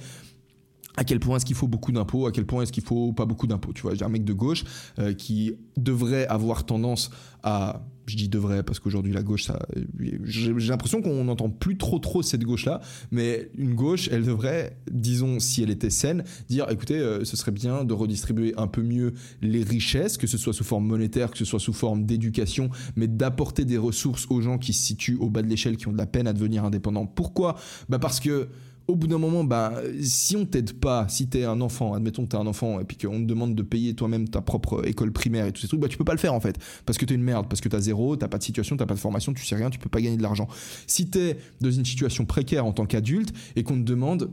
[1.00, 3.24] à quel point est-ce qu'il faut beaucoup d'impôts, à quel point est-ce qu'il faut pas
[3.24, 3.72] beaucoup d'impôts.
[3.72, 4.66] Tu vois, j'ai un mec de gauche
[5.00, 7.10] euh, qui devrait avoir tendance
[7.42, 9.60] à je dis devrait parce qu'aujourd'hui la gauche, ça,
[10.24, 12.82] j'ai l'impression qu'on n'entend plus trop trop cette gauche-là,
[13.12, 17.52] mais une gauche, elle devrait, disons, si elle était saine, dire, écoutez, euh, ce serait
[17.52, 21.38] bien de redistribuer un peu mieux les richesses, que ce soit sous forme monétaire, que
[21.38, 25.30] ce soit sous forme d'éducation, mais d'apporter des ressources aux gens qui se situent au
[25.30, 27.06] bas de l'échelle, qui ont de la peine à devenir indépendants.
[27.06, 27.56] Pourquoi?
[27.90, 28.50] Bah parce que
[28.90, 32.30] au bout d'un moment, bah, si on t'aide pas, si t'es un enfant, admettons que
[32.30, 35.46] t'es un enfant et puis qu'on te demande de payer toi-même ta propre école primaire
[35.46, 36.58] et tous ces trucs, bah, tu peux pas le faire en fait.
[36.88, 38.96] Parce que t'es une merde, parce que t'as zéro, t'as pas de situation, t'as pas
[38.96, 40.48] de formation, tu sais rien, tu peux pas gagner de l'argent.
[40.88, 44.32] Si t'es dans une situation précaire en tant qu'adulte et qu'on te demande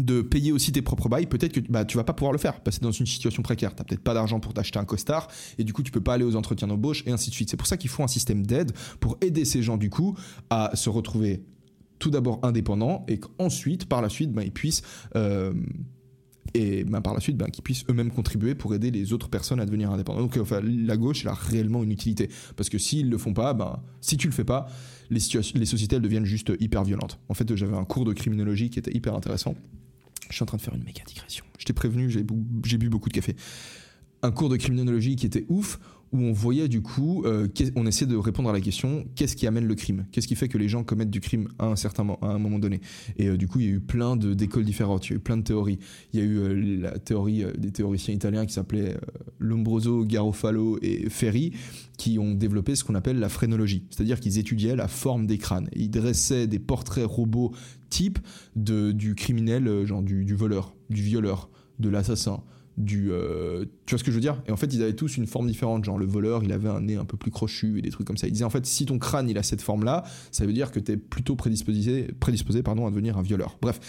[0.00, 2.62] de payer aussi tes propres bails, peut-être que bah, tu vas pas pouvoir le faire
[2.62, 5.28] parce que dans une situation précaire, t'as peut-être pas d'argent pour t'acheter un costard
[5.58, 7.50] et du coup tu peux pas aller aux entretiens d'embauche et ainsi de suite.
[7.50, 10.16] C'est pour ça qu'il faut un système d'aide pour aider ces gens du coup
[10.48, 11.42] à se retrouver
[12.02, 14.82] tout d'abord indépendants et qu'ensuite, par la suite, ben, ils puissent
[15.14, 15.54] euh,
[16.52, 19.60] et ben, par la suite ben, qu'ils puissent eux-mêmes contribuer pour aider les autres personnes
[19.60, 20.22] à devenir indépendants.
[20.22, 23.54] Donc enfin, la gauche elle a réellement une utilité parce que s'ils le font pas,
[23.54, 24.66] ben, si tu le fais pas,
[25.10, 25.20] les,
[25.54, 27.20] les sociétés elles deviennent juste hyper violentes.
[27.28, 29.54] En fait, j'avais un cours de criminologie qui était hyper intéressant.
[30.28, 31.44] Je suis en train de faire une méga digression.
[31.56, 33.36] Je t'ai prévenu, j'ai bu beaucoup de café.
[34.22, 35.78] Un cours de criminologie qui était ouf
[36.12, 39.46] où on voyait du coup, euh, on essaie de répondre à la question qu'est-ce qui
[39.46, 40.06] amène le crime?
[40.12, 42.58] Qu'est-ce qui fait que les gens commettent du crime à un certain à un moment
[42.58, 42.80] donné?
[43.16, 45.20] Et euh, du coup, il y a eu plein d'écoles différentes, il y a eu
[45.20, 45.78] plein de théories.
[46.12, 48.96] Il y a eu euh, la théorie des théoriciens italiens qui s'appelaient
[49.38, 51.52] Lombroso, Garofalo et Ferri,
[51.96, 55.68] qui ont développé ce qu'on appelle la phrénologie, c'est-à-dire qu'ils étudiaient la forme des crânes.
[55.74, 57.52] ils dressaient des portraits robots
[57.88, 58.18] type
[58.56, 61.48] de, du criminel, genre du, du voleur, du violeur,
[61.78, 62.42] de l'assassin
[62.78, 64.42] du euh, tu vois ce que je veux dire?
[64.46, 66.80] Et en fait ils avaient tous une forme différente genre le voleur il avait un
[66.80, 68.86] nez un peu plus crochu et des trucs comme ça ils disaient en fait si
[68.86, 72.08] ton crâne il a cette forme là ça veut dire que tu es plutôt prédisposé
[72.18, 73.80] prédisposé pardon à devenir un violeur bref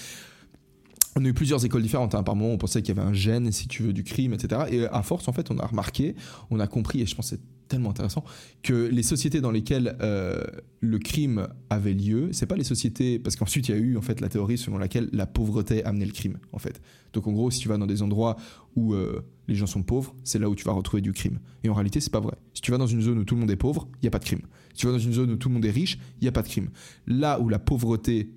[1.15, 2.15] on a eu plusieurs écoles différentes.
[2.15, 2.23] Hein.
[2.23, 4.63] Par moment, on pensait qu'il y avait un gène, si tu veux, du crime, etc.
[4.71, 6.15] Et à force, en fait, on a remarqué,
[6.49, 7.35] on a compris, et je pense que
[7.73, 8.23] tellement intéressant
[8.61, 10.43] que les sociétés dans lesquelles euh,
[10.79, 14.01] le crime avait lieu, c'est pas les sociétés parce qu'ensuite il y a eu en
[14.01, 16.81] fait la théorie selon laquelle la pauvreté amenait le crime en fait.
[17.13, 18.35] Donc en gros, si tu vas dans des endroits
[18.75, 21.39] où euh, les gens sont pauvres, c'est là où tu vas retrouver du crime.
[21.63, 22.35] Et en réalité, c'est pas vrai.
[22.53, 24.11] Si tu vas dans une zone où tout le monde est pauvre, il y a
[24.11, 24.41] pas de crime.
[24.75, 26.31] Si tu vas dans une zone où tout le monde est riche, il y a
[26.31, 26.69] pas de crime.
[27.07, 28.29] Là où la pauvreté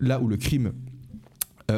[0.00, 0.72] là où le crime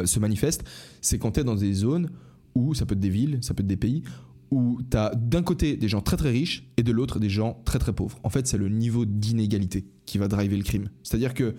[0.06, 0.64] se manifeste,
[1.02, 2.10] c'est quand tu es dans des zones
[2.54, 4.02] où ça peut être des villes, ça peut être des pays,
[4.50, 7.60] où tu as d'un côté des gens très très riches et de l'autre des gens
[7.64, 8.18] très très pauvres.
[8.22, 10.90] En fait, c'est le niveau d'inégalité qui va driver le crime.
[11.02, 11.54] C'est-à-dire que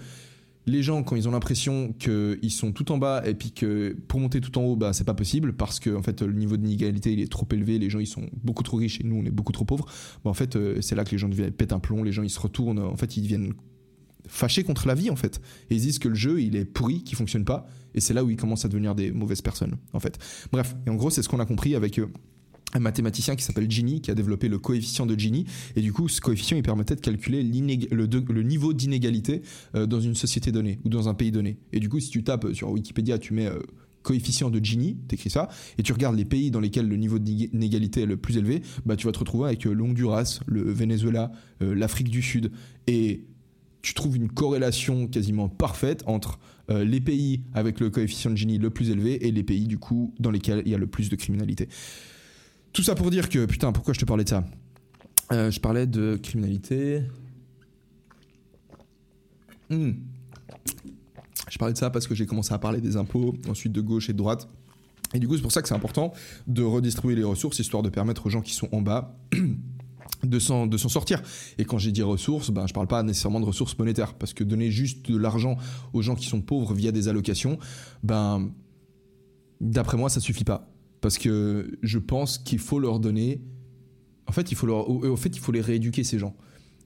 [0.67, 4.19] les gens, quand ils ont l'impression qu'ils sont tout en bas et puis que pour
[4.19, 7.13] monter tout en haut, bah, c'est pas possible parce que en fait, le niveau d'inégalité
[7.13, 9.31] il est trop élevé, les gens ils sont beaucoup trop riches et nous on est
[9.31, 9.85] beaucoup trop pauvres.
[10.23, 12.29] Bah, en fait, euh, c'est là que les gens pètent un plomb, les gens ils
[12.29, 13.53] se retournent, en fait, ils deviennent
[14.27, 15.39] fâchés contre la vie en fait.
[15.69, 17.67] Et ils disent que le jeu il est pourri, qu'il fonctionne pas.
[17.93, 20.17] Et c'est là où ils commencent à devenir des mauvaises personnes en fait.
[20.51, 21.99] Bref, et en gros, c'est ce qu'on a compris avec.
[21.99, 22.07] Euh,
[22.75, 25.45] un mathématicien qui s'appelle Gini qui a développé le coefficient de Gini.
[25.75, 29.41] Et du coup ce coefficient il permettait de calculer le, niveau d'inégalité
[29.75, 31.57] euh, dans une société donnée ou dans un pays donné.
[31.71, 33.59] Et du coup si tu tapes sur Wikipédia tu mets euh,
[34.03, 38.01] coefficient de Gini, t'écris ça, et tu regardes les pays dans lesquels le niveau d'inégalité
[38.01, 42.09] est le plus élevé, bah tu vas te retrouver avec euh, l'Honduras, le Venezuela, l'Afrique
[42.09, 42.51] du Sud,
[42.85, 43.25] et
[43.81, 46.37] tu trouves une corrélation quasiment parfaite entre
[46.69, 50.13] les pays avec le coefficient de Gini le plus élevé et les pays du coup
[50.19, 51.67] dans lesquels il y a le plus de criminalité.
[52.75, 54.43] Tout ça pour dire que, putain, pourquoi je te parlais de ça?
[55.31, 57.03] Euh, Je parlais de criminalité.
[59.69, 59.91] Hmm.
[61.49, 64.09] Je parlais de ça parce que j'ai commencé à parler des impôts, ensuite de gauche
[64.09, 64.49] et de droite.
[65.13, 66.11] Et du coup, c'est pour ça que c'est important
[66.47, 69.17] de redistribuer les ressources, histoire de permettre aux gens qui sont en bas
[70.23, 71.21] de s'en, sortir.
[71.57, 74.43] Et quand j'ai dit ressources, ben, je parle pas nécessairement de ressources monétaires, parce que
[74.43, 75.55] donner juste de l'argent
[75.93, 77.57] aux gens qui sont pauvres via des allocations,
[78.03, 78.51] ben,
[79.61, 80.74] d'après moi, ça suffit pas
[81.05, 83.39] parce que je pense qu'il faut leur donner.
[84.25, 86.35] En fait, il faut leur, au fait, il faut les rééduquer ces gens.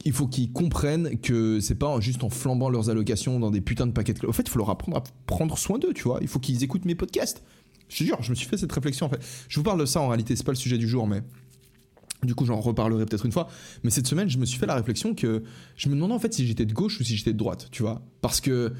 [0.03, 3.87] Il faut qu'ils comprennent que c'est pas juste en flambant leurs allocations dans des putains
[3.87, 4.27] de paquets de.
[4.27, 6.19] En fait, il faut leur apprendre à prendre soin d'eux, tu vois.
[6.19, 7.43] Il faut qu'ils écoutent mes podcasts.
[7.87, 9.21] Je te jure, je me suis fait cette réflexion en fait.
[9.47, 11.21] Je vous parle de ça en réalité, c'est pas le sujet du jour, mais
[12.23, 13.47] du coup, j'en reparlerai peut-être une fois.
[13.83, 15.43] Mais cette semaine, je me suis fait la réflexion que
[15.77, 17.83] je me demandais en fait si j'étais de gauche ou si j'étais de droite, tu
[17.83, 18.01] vois.
[18.19, 18.73] Parce que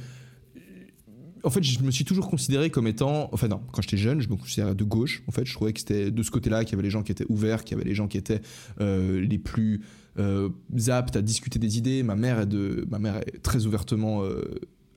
[1.44, 3.30] en fait, je me suis toujours considéré comme étant.
[3.32, 5.24] Enfin, non, quand j'étais jeune, je me considérais de gauche.
[5.28, 7.12] En fait, je trouvais que c'était de ce côté-là qu'il y avait les gens qui
[7.12, 8.42] étaient ouverts, qu'il y avait les gens qui étaient
[8.82, 9.82] euh, les plus
[10.18, 10.50] euh,
[10.88, 12.04] aptes à discuter des idées.
[12.04, 14.24] Ma mère est, de, ma mère est très ouvertement.
[14.24, 14.44] Euh,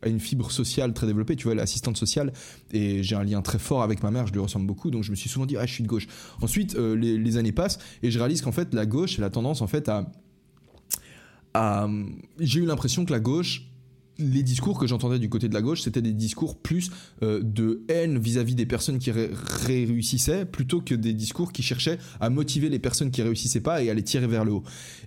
[0.05, 2.33] a une fibre sociale très développée, tu vois, elle est assistante sociale,
[2.73, 5.13] et j'ai un lien très fort avec ma mère, je lui ressemble beaucoup, donc je
[5.13, 6.09] me suis souvent dit, ah, je suis de gauche.
[6.41, 9.63] Ensuite, les, les, années passent, et je réalise qu'en fait, la gauche, elle a tendance,
[9.63, 10.11] en fait, à...
[11.55, 11.89] à
[12.41, 13.72] j'ai eu l'impression que la gauche
[14.19, 16.91] les discours que j'entendais du côté de la gauche, c'était des discours plus
[17.23, 22.31] euh, de haine vis-à-vis des personnes qui réussissaient, plutôt que des discours qui cherchaient à
[22.31, 24.63] motiver les personnes qui réussissaient pas et à les tirer vers le haut.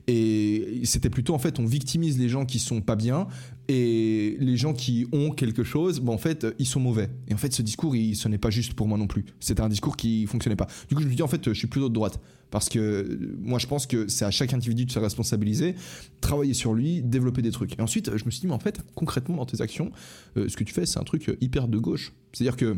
[0.08, 3.28] Et c'était plutôt en fait, on victimise les gens qui sont pas bien
[3.68, 7.10] et les gens qui ont quelque chose, bon, en fait, ils sont mauvais.
[7.28, 9.26] Et en fait, ce discours, il, ce n'est pas juste pour moi non plus.
[9.40, 10.68] C'était un discours qui fonctionnait pas.
[10.88, 12.20] Du coup, je me dis, en fait, je suis plutôt de droite.
[12.52, 15.76] Parce que moi, je pense que c'est à chaque individu de se responsabiliser,
[16.22, 17.78] travailler sur lui, développer des trucs.
[17.78, 19.92] Et ensuite, je me suis dit, mais en fait, concrètement, dans tes actions,
[20.38, 22.14] euh, ce que tu fais, c'est un truc hyper de gauche.
[22.34, 22.78] C'est-à-dire que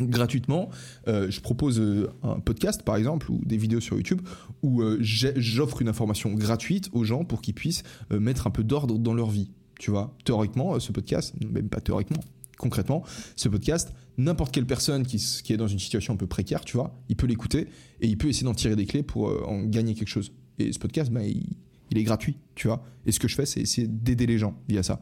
[0.00, 0.70] gratuitement,
[1.06, 4.22] euh, je propose euh, un podcast par exemple ou des vidéos sur YouTube
[4.62, 9.12] où j'offre une information gratuite aux gens pour qu'ils puissent mettre un peu d'ordre dans
[9.12, 9.50] leur vie.
[9.82, 12.20] Tu vois, théoriquement, ce podcast, même pas théoriquement,
[12.56, 13.02] concrètement,
[13.34, 15.16] ce podcast, n'importe quelle personne qui,
[15.52, 17.66] est dans une situation un peu précaire, tu vois, il peut l'écouter
[18.00, 20.30] et il peut essayer d'en tirer des clés pour en gagner quelque chose.
[20.60, 21.56] Et ce podcast, ben, il,
[21.90, 22.84] il est gratuit, tu vois.
[23.06, 25.00] Et ce que je fais, c'est essayer d'aider les gens via ça.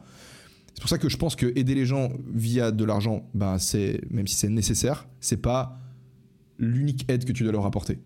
[0.73, 4.01] C'est pour ça que je pense que aider les gens via de l'argent, ben c'est
[4.09, 5.77] même si c'est nécessaire, c'est pas
[6.57, 7.99] l'unique aide que tu dois leur apporter.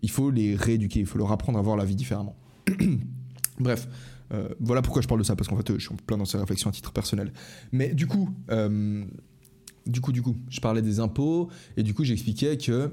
[0.00, 2.36] Il faut les rééduquer, il faut leur apprendre à voir la vie différemment.
[3.60, 3.86] Bref,
[4.32, 6.38] euh, voilà pourquoi je parle de ça parce qu'en fait, je suis plein dans ces
[6.38, 7.32] réflexions à titre personnel.
[7.72, 9.04] Mais du coup, euh,
[9.86, 12.90] du coup, du coup, je parlais des impôts et du coup, j'expliquais que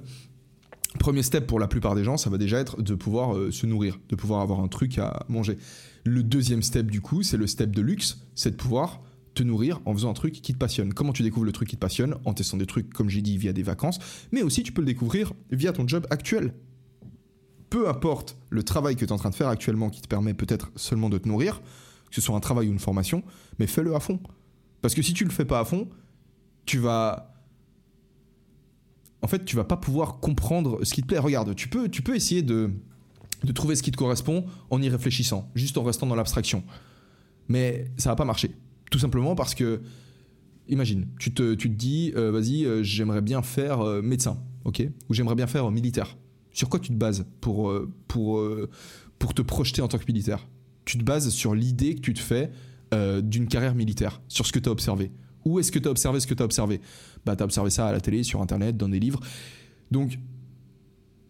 [0.99, 3.65] premier step pour la plupart des gens, ça va déjà être de pouvoir euh, se
[3.65, 5.57] nourrir, de pouvoir avoir un truc à manger.
[6.05, 9.01] Le deuxième step, du coup, c'est le step de luxe, c'est de pouvoir
[9.33, 10.93] te nourrir en faisant un truc qui te passionne.
[10.93, 12.15] Comment tu découvres le truc qui te passionne?
[12.25, 13.97] En testant des trucs, comme j'ai dit, via des vacances,
[14.31, 16.53] mais aussi tu peux le découvrir via ton job actuel.
[17.73, 20.35] Peu importe le travail que tu es en train de faire actuellement qui te permet
[20.35, 21.59] peut-être seulement de te nourrir,
[22.07, 23.23] que ce soit un travail ou une formation,
[23.57, 24.19] mais fais-le à fond.
[24.83, 25.89] Parce que si tu le fais pas à fond,
[26.67, 27.33] tu vas
[29.23, 31.17] en fait, tu vas pas pouvoir comprendre ce qui te plaît.
[31.17, 32.69] Regarde, tu peux, tu peux essayer de,
[33.43, 36.63] de trouver ce qui te correspond en y réfléchissant, juste en restant dans l'abstraction.
[37.47, 38.51] Mais ça va pas marcher.
[38.91, 39.81] Tout simplement parce que,
[40.67, 44.87] imagine, tu te, tu te dis, euh, vas-y, euh, j'aimerais bien faire euh, médecin, ok?
[45.09, 46.15] Ou j'aimerais bien faire militaire.
[46.53, 47.73] Sur quoi tu te bases pour,
[48.07, 48.41] pour,
[49.19, 50.47] pour te projeter en tant que militaire?
[50.85, 52.51] Tu te bases sur l'idée que tu te fais
[53.23, 55.11] d'une carrière militaire, sur ce que tu as observé.
[55.45, 56.79] Où est-ce que tu as observé ce que tu as observé?
[57.25, 59.19] Bah, tu as observé ça à la télé, sur Internet, dans des livres.
[59.91, 60.19] Donc,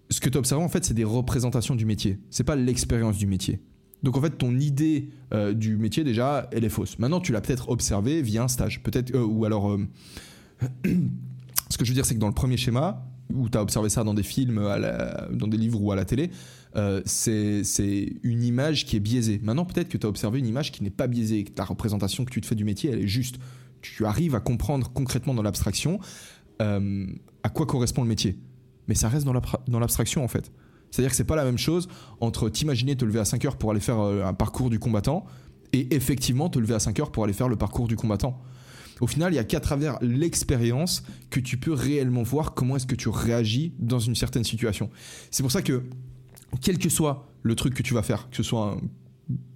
[0.09, 2.19] ce que tu observes en fait, c'est des représentations du métier.
[2.29, 3.59] C'est pas l'expérience du métier.
[4.03, 6.99] Donc en fait, ton idée euh, du métier déjà, elle est fausse.
[6.99, 9.87] Maintenant, tu l'as peut-être observé via un stage, peut-être, euh, ou alors, euh,
[11.69, 13.89] ce que je veux dire, c'est que dans le premier schéma, où tu as observé
[13.89, 14.61] ça dans des films,
[15.31, 16.29] dans des livres ou à la télé,
[17.05, 19.39] c'est une image qui est biaisée.
[19.43, 22.25] Maintenant, peut-être que tu as observé une image qui n'est pas biaisée, que ta représentation
[22.25, 23.37] que tu te fais du métier, elle est juste.
[23.81, 25.99] Tu arrives à comprendre concrètement dans l'abstraction
[26.59, 28.37] à quoi correspond le métier.
[28.87, 30.51] Mais ça reste dans l'abstraction en fait.
[30.93, 31.87] C'est-à-dire que c'est pas la même chose
[32.19, 35.25] entre t'imaginer te lever à 5 heures pour aller faire euh, un parcours du combattant
[35.71, 38.39] et effectivement te lever à 5 heures pour aller faire le parcours du combattant.
[39.01, 42.87] Au final, il y a qu'à travers l'expérience que tu peux réellement voir comment est-ce
[42.87, 44.89] que tu réagis dans une certaine situation.
[45.31, 45.83] C'est pour ça que,
[46.61, 48.81] quel que soit le truc que tu vas faire, que ce soit un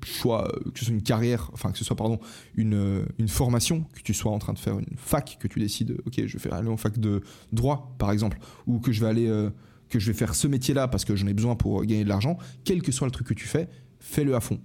[0.04, 2.20] choix, euh, que ce soit une carrière, enfin que ce soit pardon,
[2.56, 5.60] une, euh, une formation, que tu sois en train de faire une fac, que tu
[5.60, 7.22] décides, ok, je vais aller en fac de
[7.52, 9.50] droit par exemple, ou que je vais aller
[9.90, 12.38] que je vais faire ce métier-là parce que j'en ai besoin pour gagner de l'argent,
[12.64, 13.70] quel que soit le truc que tu fais,
[14.00, 14.60] fais-le à fond.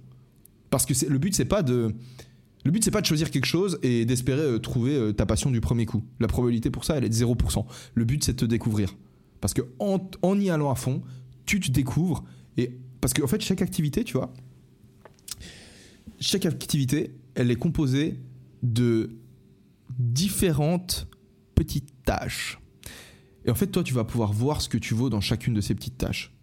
[0.69, 1.93] Parce que le but, c'est pas de.
[2.63, 5.51] Le but, c'est pas de choisir quelque chose et d'espérer euh, trouver euh, ta passion
[5.51, 6.03] du premier coup.
[6.19, 7.65] La probabilité pour ça, elle est de 0%.
[7.93, 8.95] Le but, c'est de te découvrir.
[9.41, 11.01] Parce que en, y allant à fond,
[11.45, 12.23] tu te découvres.
[12.57, 14.31] Et parce qu'en en fait, chaque activité, tu vois,
[16.19, 18.21] chaque activité, elle est composée
[18.61, 19.17] de
[19.99, 21.07] différentes
[21.55, 22.59] petites tâches.
[23.45, 25.59] Et en fait, toi, tu vas pouvoir voir ce que tu vaux dans chacune de
[25.59, 26.33] ces petites tâches.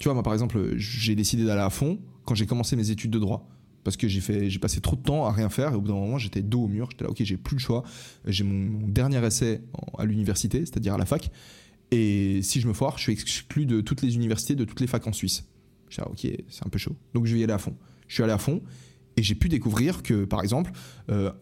[0.00, 3.12] Tu vois, moi, par exemple, j'ai décidé d'aller à fond quand j'ai commencé mes études
[3.12, 3.48] de droit.
[3.82, 6.18] Parce que j'ai passé trop de temps à rien faire et au bout d'un moment,
[6.18, 6.88] j'étais dos au mur.
[6.90, 7.82] J'étais là, ok, j'ai plus le choix.
[8.26, 9.62] J'ai mon, dernier essai
[9.96, 11.30] à l'université, c'est-à-dire à la fac.
[11.90, 14.86] Et si je me foire, je suis exclu de toutes les universités, de toutes les
[14.86, 15.48] facs en Suisse.
[15.88, 16.94] J'ai ok, c'est un peu chaud.
[17.14, 17.74] Donc je vais y aller à fond.
[18.06, 18.62] Je suis allé à fond
[19.16, 20.72] et j'ai pu découvrir que, par exemple,
[21.10, 21.32] euh,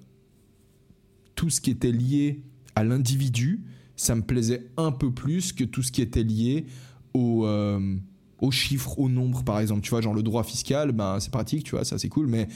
[1.35, 2.43] tout ce qui était lié
[2.75, 3.63] à l'individu,
[3.97, 6.67] ça me plaisait un peu plus que tout ce qui était lié
[7.15, 7.97] au, euh,
[8.41, 9.83] aux chiffres, aux nombres, par exemple.
[9.83, 12.49] Tu vois, genre le droit fiscal, ben, c'est pratique, tu vois, ça c'est cool, mais,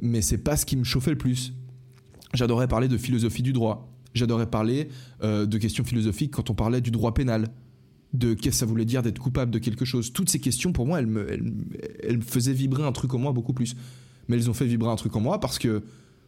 [0.00, 1.52] mais c'est pas ce qui me chauffait le plus.
[2.34, 3.88] J'adorais parler de philosophie du droit.
[4.14, 4.88] J'adorais parler
[5.22, 7.48] euh, de questions philosophiques quand on parlait du droit pénal,
[8.12, 10.12] de qu'est-ce que ça voulait dire d'être coupable de quelque chose.
[10.12, 11.30] Toutes ces questions, pour moi, elles me,
[12.02, 13.76] elles me faisaient vibrer un truc en moi beaucoup plus.
[14.28, 15.82] Mais elles ont fait vibrer un truc en moi parce que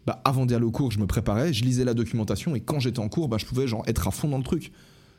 [0.07, 2.99] bah, avant d'aller au cours, je me préparais, je lisais la documentation et quand j'étais
[2.99, 4.73] en cours, bah, je pouvais genre être à fond dans le truc.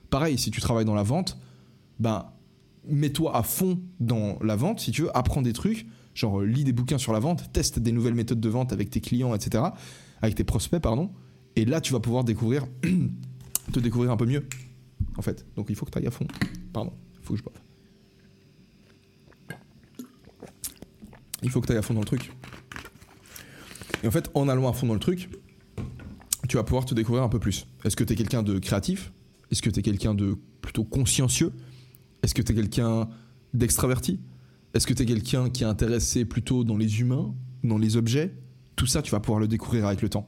[0.10, 1.38] Pareil, si tu travailles dans la vente,
[2.00, 2.38] bah,
[2.86, 6.74] mets-toi à fond dans la vente, si tu veux, apprends des trucs, genre lis des
[6.74, 9.64] bouquins sur la vente, teste des nouvelles méthodes de vente avec tes clients, etc.,
[10.22, 11.12] avec tes prospects, pardon,
[11.56, 14.48] et là tu vas pouvoir te découvrir un peu mieux,
[15.18, 15.46] en fait.
[15.56, 16.28] Donc il faut que tu ailles à fond.
[16.72, 17.56] Pardon, il faut que je boive.
[21.42, 22.32] Il faut que tu ailles à fond dans le truc.
[24.04, 25.30] Et en fait, en allant à fond dans le truc,
[26.48, 27.68] tu vas pouvoir te découvrir un peu plus.
[27.84, 29.12] Est-ce que tu es quelqu'un de créatif?
[29.52, 31.52] Est-ce que tu es quelqu'un de plutôt consciencieux?
[32.24, 33.10] Est-ce que tu es quelqu'un
[33.54, 34.20] d'extraverti?
[34.74, 38.34] Est-ce que tu es quelqu'un qui est intéressé plutôt dans les humains, dans les objets?
[38.76, 40.28] Tout ça, tu vas pouvoir le découvrir avec le temps.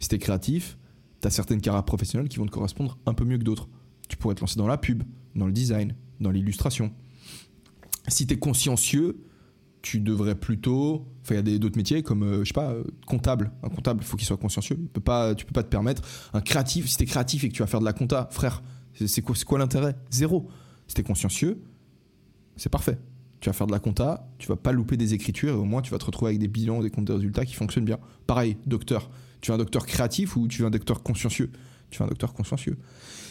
[0.00, 0.76] Si tu es créatif,
[1.20, 3.68] tu as certaines carrières professionnelles qui vont te correspondre un peu mieux que d'autres.
[4.08, 5.04] Tu pourrais te lancer dans la pub,
[5.36, 6.92] dans le design, dans l'illustration.
[8.08, 9.24] Si tu es consciencieux,
[9.82, 11.06] tu devrais plutôt.
[11.22, 13.52] Enfin, il y a d'autres métiers comme, euh, je sais pas, euh, comptable.
[13.62, 14.76] Un comptable, il faut qu'il soit consciencieux.
[14.80, 16.02] Il peut pas, tu peux pas te permettre.
[16.32, 18.62] Un créatif, si t'es créatif et que tu vas faire de la compta, frère,
[18.94, 19.96] c'est quoi, quoi l'intérêt?
[20.10, 20.48] Zéro.
[20.86, 21.62] Si t'es consciencieux,
[22.56, 22.98] c'est parfait.
[23.40, 25.82] Tu vas faire de la compta, tu vas pas louper des écritures et au moins
[25.82, 27.98] tu vas te retrouver avec des bilans, des comptes de résultats qui fonctionnent bien.
[28.26, 29.10] Pareil, docteur.
[29.40, 31.50] Tu es un docteur créatif ou tu es un docteur consciencieux?
[31.90, 32.78] Tu es un docteur consciencieux.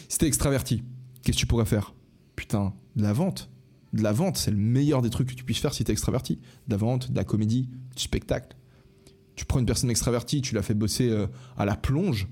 [0.10, 0.84] Si t'es extraverti,
[1.24, 1.96] qu'est-ce que tu pourrais faire?
[2.36, 3.50] Putain, de la vente
[3.94, 5.94] de la vente, c'est le meilleur des trucs que tu puisses faire si tu es
[5.94, 6.40] extraverti.
[6.68, 8.56] De la vente, de la comédie, du spectacle.
[9.36, 12.28] Tu prends une personne extravertie, tu la fais bosser euh, à la plonge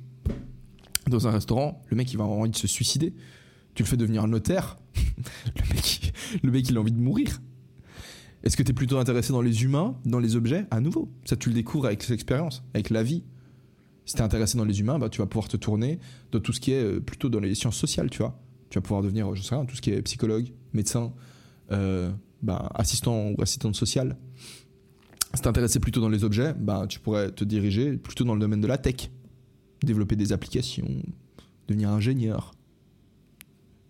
[1.07, 3.13] dans un restaurant, le mec il va avoir envie de se suicider.
[3.73, 4.77] Tu le fais devenir notaire,
[5.55, 7.41] le, mec, le mec il a envie de mourir.
[8.43, 11.35] Est-ce que tu es plutôt intéressé dans les humains, dans les objets À nouveau, ça
[11.35, 13.23] tu le découvres avec l'expérience, avec la vie.
[14.05, 15.99] Si tu es intéressé dans les humains, bah, tu vas pouvoir te tourner
[16.31, 18.39] dans tout ce qui est euh, plutôt dans les sciences sociales, tu vois.
[18.69, 21.13] Tu vas pouvoir devenir, je sais rien, tout ce qui est psychologue, médecin,
[21.71, 24.17] euh, bah, assistant ou assistante sociale.
[25.33, 28.61] Si t'intéressais plutôt dans les objets, bah, tu pourrais te diriger plutôt dans le domaine
[28.61, 29.11] de la tech.
[29.83, 30.87] Développer des applications,
[31.67, 32.53] devenir ingénieur.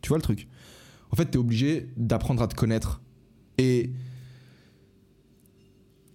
[0.02, 0.48] Tu vois le truc?
[1.12, 3.02] En fait, tu es obligé d'apprendre à te connaître.
[3.58, 3.92] Et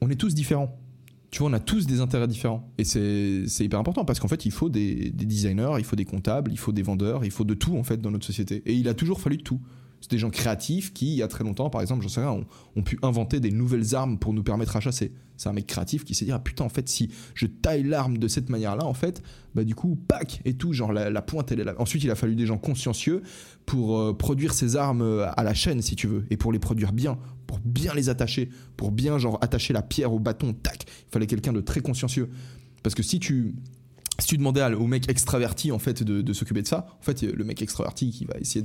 [0.01, 0.79] on est tous différents.
[1.31, 2.73] Tu vois, on a tous des intérêts différents.
[2.79, 6.05] Et c'est hyper important parce qu'en fait, il faut des, des, designers, il faut des
[6.05, 8.63] comptables, il faut des vendeurs, il faut de tout en fait dans notre société.
[8.65, 9.61] Et il a toujours fallu de tout.
[10.07, 12.45] C'est des gens créatifs qui, il y a très longtemps, par exemple, j'en sais rien,
[12.77, 15.13] ont, pu inventer des nouvelles armes pour nous permettre à chasser.
[15.37, 18.17] C'est un mec créatif qui s'est dit, ah putain, en fait, si je taille l'arme
[18.17, 19.21] de cette manière-là, en fait,
[19.57, 21.75] bah du coup, pack et tout, genre la, pointe, elle est là.
[21.79, 23.25] Ensuite, il a fallu des gens consciencieux
[23.67, 26.61] pour euh, produire ces armes euh, à la chaîne, si tu veux, et pour les
[26.61, 30.85] produire bien, pour bien les attacher, pour bien genre attacher la pierre au bâton, tac.
[30.87, 32.31] Il fallait quelqu'un de très consciencieux.
[32.85, 33.57] Parce que si tu
[34.19, 37.45] si tu demandais au mec extraverti en fait de, s'occuper de ça, en fait le
[37.45, 38.65] mec extraverti qui va essayer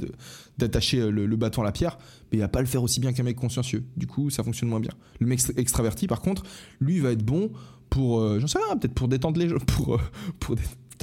[0.57, 1.97] d'attacher le, bâton à la pierre,
[2.31, 3.83] mais il va pas le faire aussi bien qu'un mec consciencieux.
[3.97, 4.91] Du coup, ça fonctionne moins bien.
[5.19, 6.43] Le mec extraverti, par contre,
[6.79, 7.51] lui va être bon
[7.89, 9.99] pour, euh, j'en sais rien, peut-être pour détendre les gens, pour euh,
[10.39, 10.55] pour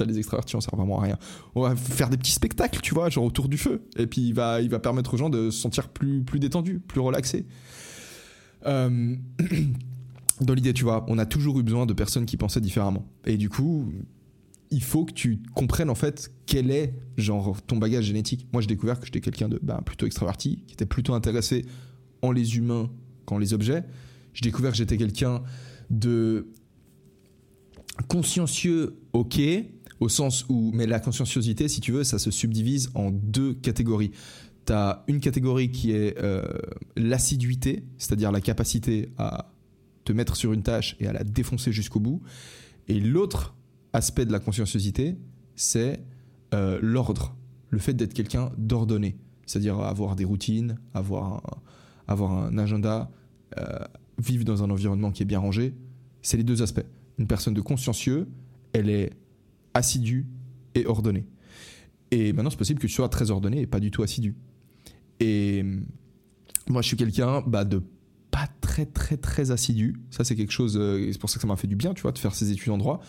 [0.05, 1.17] les extravertis, on sert vraiment à rien.
[1.55, 4.33] On va faire des petits spectacles, tu vois, genre autour du feu, et puis il
[4.33, 7.45] va il va permettre aux gens de se sentir plus plus détendus, plus relaxés.
[8.65, 9.15] Euh,
[10.41, 13.05] dans l'idée, tu vois, on a toujours eu besoin de personnes qui pensaient différemment.
[13.25, 13.91] Et du coup,
[14.71, 18.47] il faut que tu comprennes en fait quel est genre ton bagage génétique.
[18.53, 21.65] Moi, j'ai découvert que j'étais quelqu'un de bah, plutôt extraverti, qui était plutôt intéressé
[22.21, 22.89] en les humains
[23.25, 23.83] qu'en les objets.
[24.33, 25.41] J'ai découvert que j'étais quelqu'un
[25.89, 26.47] de
[28.07, 29.39] consciencieux, ok,
[29.99, 34.11] au sens où, mais la conscienciosité, si tu veux, ça se subdivise en deux catégories.
[34.65, 36.43] Tu as une catégorie qui est euh,
[36.95, 39.51] l'assiduité, c'est-à-dire la capacité à
[40.05, 42.21] te mettre sur une tâche et à la défoncer jusqu'au bout.
[42.87, 43.55] Et l'autre
[43.93, 45.17] aspect de la conscienciosité,
[45.55, 46.03] c'est
[46.53, 47.35] euh, l'ordre,
[47.69, 51.41] le fait d'être quelqu'un d'ordonné, c'est-à-dire avoir des routines, avoir un,
[52.07, 53.11] avoir un agenda,
[53.57, 53.79] euh,
[54.17, 55.75] vivre dans un environnement qui est bien rangé.
[56.21, 56.85] C'est les deux aspects.
[57.17, 58.27] Une personne de consciencieux,
[58.73, 59.11] elle est
[59.73, 60.27] assidue
[60.75, 61.25] et ordonnée.
[62.11, 64.35] Et maintenant, c'est possible que tu sois très ordonné et pas du tout assidu.
[65.19, 65.63] Et
[66.67, 67.81] moi, je suis quelqu'un bah, de
[68.31, 70.01] pas très, très, très assidu.
[70.09, 72.01] Ça, c'est quelque chose, euh, c'est pour ça que ça m'a fait du bien, tu
[72.01, 73.01] vois, de faire ces études en droit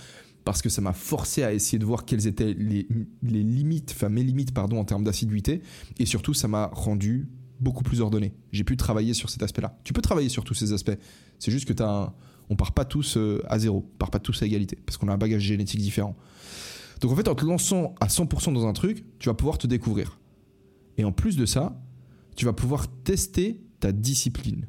[0.45, 2.87] parce que ça m'a forcé à essayer de voir quelles étaient les,
[3.23, 5.63] limites, enfin mes limites, pardon, en termes d'assiduité,
[5.99, 7.29] et surtout ça m'a rendu
[7.61, 8.33] beaucoup plus ordonné.
[8.53, 9.79] J'ai pu travailler sur cet aspect-là.
[9.85, 10.97] Tu peux travailler sur tous ces aspects.
[11.39, 12.15] C'est juste que tu as
[12.51, 15.09] on part pas tous euh, à zéro, on part pas tous à égalité, parce qu'on
[15.09, 16.17] a un bagage génétique différent.
[17.01, 19.67] Donc en fait, en te lançant à 100% dans un truc, tu vas pouvoir te
[19.67, 20.19] découvrir.
[20.99, 21.81] Et en plus de ça,
[22.37, 24.67] tu vas pouvoir tester ta discipline.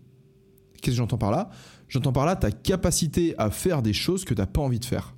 [0.81, 1.49] Qu'est-ce que j'entends par là?
[1.87, 4.85] J'entends par là ta capacité à faire des choses que tu n'as pas envie de
[4.85, 5.15] faire.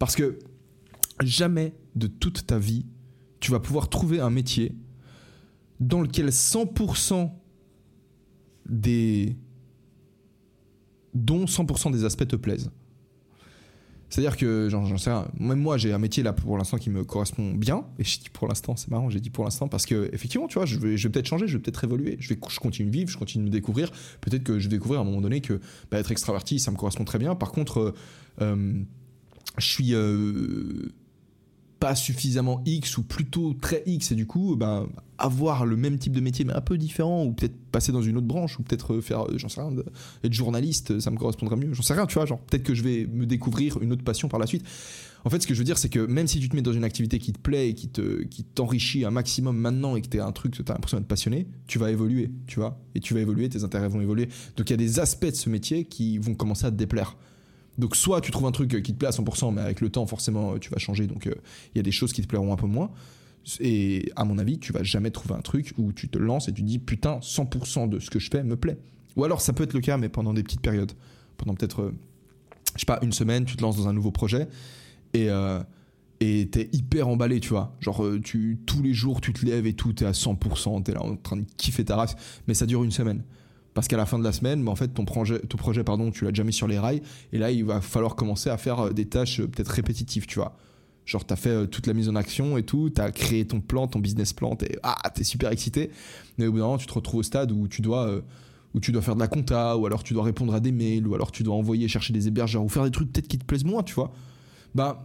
[0.00, 0.38] Parce que
[1.22, 2.86] jamais de toute ta vie,
[3.38, 4.74] tu vas pouvoir trouver un métier
[5.78, 7.30] dans lequel 100%
[8.66, 9.36] des
[11.12, 12.70] dont 100% des aspects te plaisent.
[14.08, 17.04] C'est-à-dire que, j'en sais rien, même moi j'ai un métier là pour l'instant qui me
[17.04, 20.08] correspond bien, et je dis pour l'instant, c'est marrant, j'ai dit pour l'instant parce que,
[20.14, 22.88] effectivement, tu vois, je vais, peut-être changer, je vais peut-être évoluer, je, vais, je continue
[22.88, 23.92] de vivre, je continue de découvrir,
[24.22, 26.76] peut-être que je vais découvrir à un moment donné que bah, être extraverti, ça me
[26.76, 27.34] correspond très bien.
[27.34, 27.94] Par contre, euh,
[28.40, 28.82] euh,
[29.60, 30.92] je suis euh,
[31.80, 34.86] pas suffisamment X ou plutôt très X et du coup ben
[35.18, 38.18] avoir le même type de métier mais un peu différent ou peut-être passer dans une
[38.18, 39.72] autre branche ou peut-être euh, faire j'en sais rien
[40.22, 41.72] être journaliste ça me correspondra mieux.
[41.72, 44.28] J'en sais rien tu vois genre peut-être que je vais me découvrir une autre passion
[44.28, 44.64] par la suite.
[45.24, 46.74] En fait ce que je veux dire c'est que même si tu te mets dans
[46.74, 50.08] une activité qui te plaît et qui te qui t'enrichit un maximum maintenant et que
[50.08, 52.78] tu as un truc que tu as l'impression d'être passionné tu vas évoluer tu vois
[52.94, 54.28] et tu vas évoluer tes intérêts vont évoluer.
[54.56, 57.16] Donc il y a des aspects de ce métier qui vont commencer à te déplaire
[57.78, 60.06] donc soit tu trouves un truc qui te plaît à 100%, mais avec le temps
[60.06, 61.34] forcément tu vas changer, donc euh,
[61.74, 62.90] il y a des choses qui te plairont un peu moins.
[63.58, 66.52] Et à mon avis, tu vas jamais trouver un truc où tu te lances et
[66.52, 68.78] tu dis putain 100% de ce que je fais me plaît.
[69.16, 70.92] Ou alors ça peut être le cas, mais pendant des petites périodes,
[71.36, 71.94] pendant peut-être euh,
[72.74, 74.48] je sais pas une semaine, tu te lances dans un nouveau projet
[75.14, 75.62] et euh,
[76.22, 77.74] et hyper emballé, tu vois.
[77.80, 81.02] Genre, tu, tous les jours, tu te lèves et tout, t'es à 100%, t'es là
[81.02, 82.14] en train de kiffer ta race,
[82.46, 83.22] mais ça dure une semaine.
[83.74, 86.10] Parce qu'à la fin de la semaine, bah, en fait, ton projet, ton projet pardon,
[86.10, 87.02] tu l'as mis sur les rails.
[87.32, 90.38] Et là, il va falloir commencer à faire euh, des tâches euh, peut-être répétitives, tu
[90.38, 90.56] vois.
[91.06, 93.46] Genre, tu as fait euh, toute la mise en action et tout, tu as créé
[93.46, 95.90] ton plan, ton business plan, tu ah, es super excité.
[96.38, 98.20] Mais au bout d'un moment, tu te retrouves au stade où tu dois.
[98.74, 101.06] où tu dois faire de la compta, ou alors tu dois répondre à des mails,
[101.06, 103.44] ou alors tu dois envoyer chercher des hébergeurs, ou faire des trucs peut-être qui te
[103.44, 104.12] plaisent moins, tu vois.
[104.74, 105.04] Bah,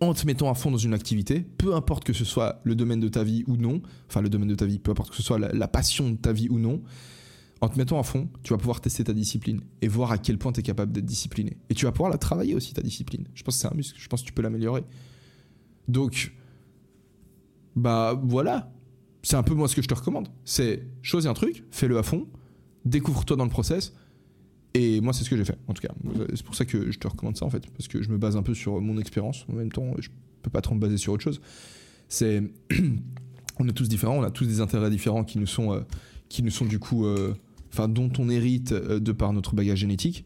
[0.00, 3.00] en te mettant à fond dans une activité, peu importe que ce soit le domaine
[3.00, 5.22] de ta vie ou non, enfin le domaine de ta vie, peu importe que ce
[5.22, 6.80] soit la passion de ta vie ou non,
[7.60, 10.38] en te mettant à fond, tu vas pouvoir tester ta discipline et voir à quel
[10.38, 11.58] point tu es capable d'être discipliné.
[11.68, 13.26] Et tu vas pouvoir la travailler aussi, ta discipline.
[13.34, 14.82] Je pense que c'est un muscle, je pense que tu peux l'améliorer.
[15.88, 16.32] Donc,
[17.76, 18.72] bah voilà.
[19.22, 20.28] C'est un peu moi ce que je te recommande.
[20.44, 22.26] C'est choisis un truc, fais-le à fond,
[22.86, 23.92] découvre-toi dans le process.
[24.72, 25.92] Et moi, c'est ce que j'ai fait, en tout cas.
[26.34, 27.68] C'est pour ça que je te recommande ça, en fait.
[27.70, 29.44] Parce que je me base un peu sur mon expérience.
[29.50, 30.08] En même temps, je
[30.42, 31.40] peux pas trop me baser sur autre chose.
[32.08, 32.42] C'est.
[33.58, 35.80] on est tous différents, on a tous des intérêts différents qui nous sont, euh,
[36.28, 37.04] qui nous sont du coup.
[37.04, 37.34] Euh,
[37.72, 40.24] enfin dont on hérite euh, de par notre bagage génétique,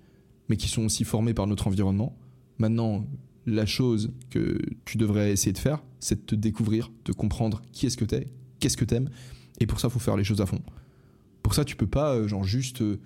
[0.49, 2.17] mais qui sont aussi formés par notre environnement.
[2.59, 3.07] Maintenant,
[3.47, 7.87] la chose que tu devrais essayer de faire, c'est de te découvrir, de comprendre qui
[7.87, 8.29] est-ce que t'es,
[8.61, 9.11] qu'est-ce que t'aimes,
[9.61, 10.61] et pour ça, il faut faire les choses à fond.
[11.43, 13.01] Pour ça, tu peux pas, euh, genre, juste euh,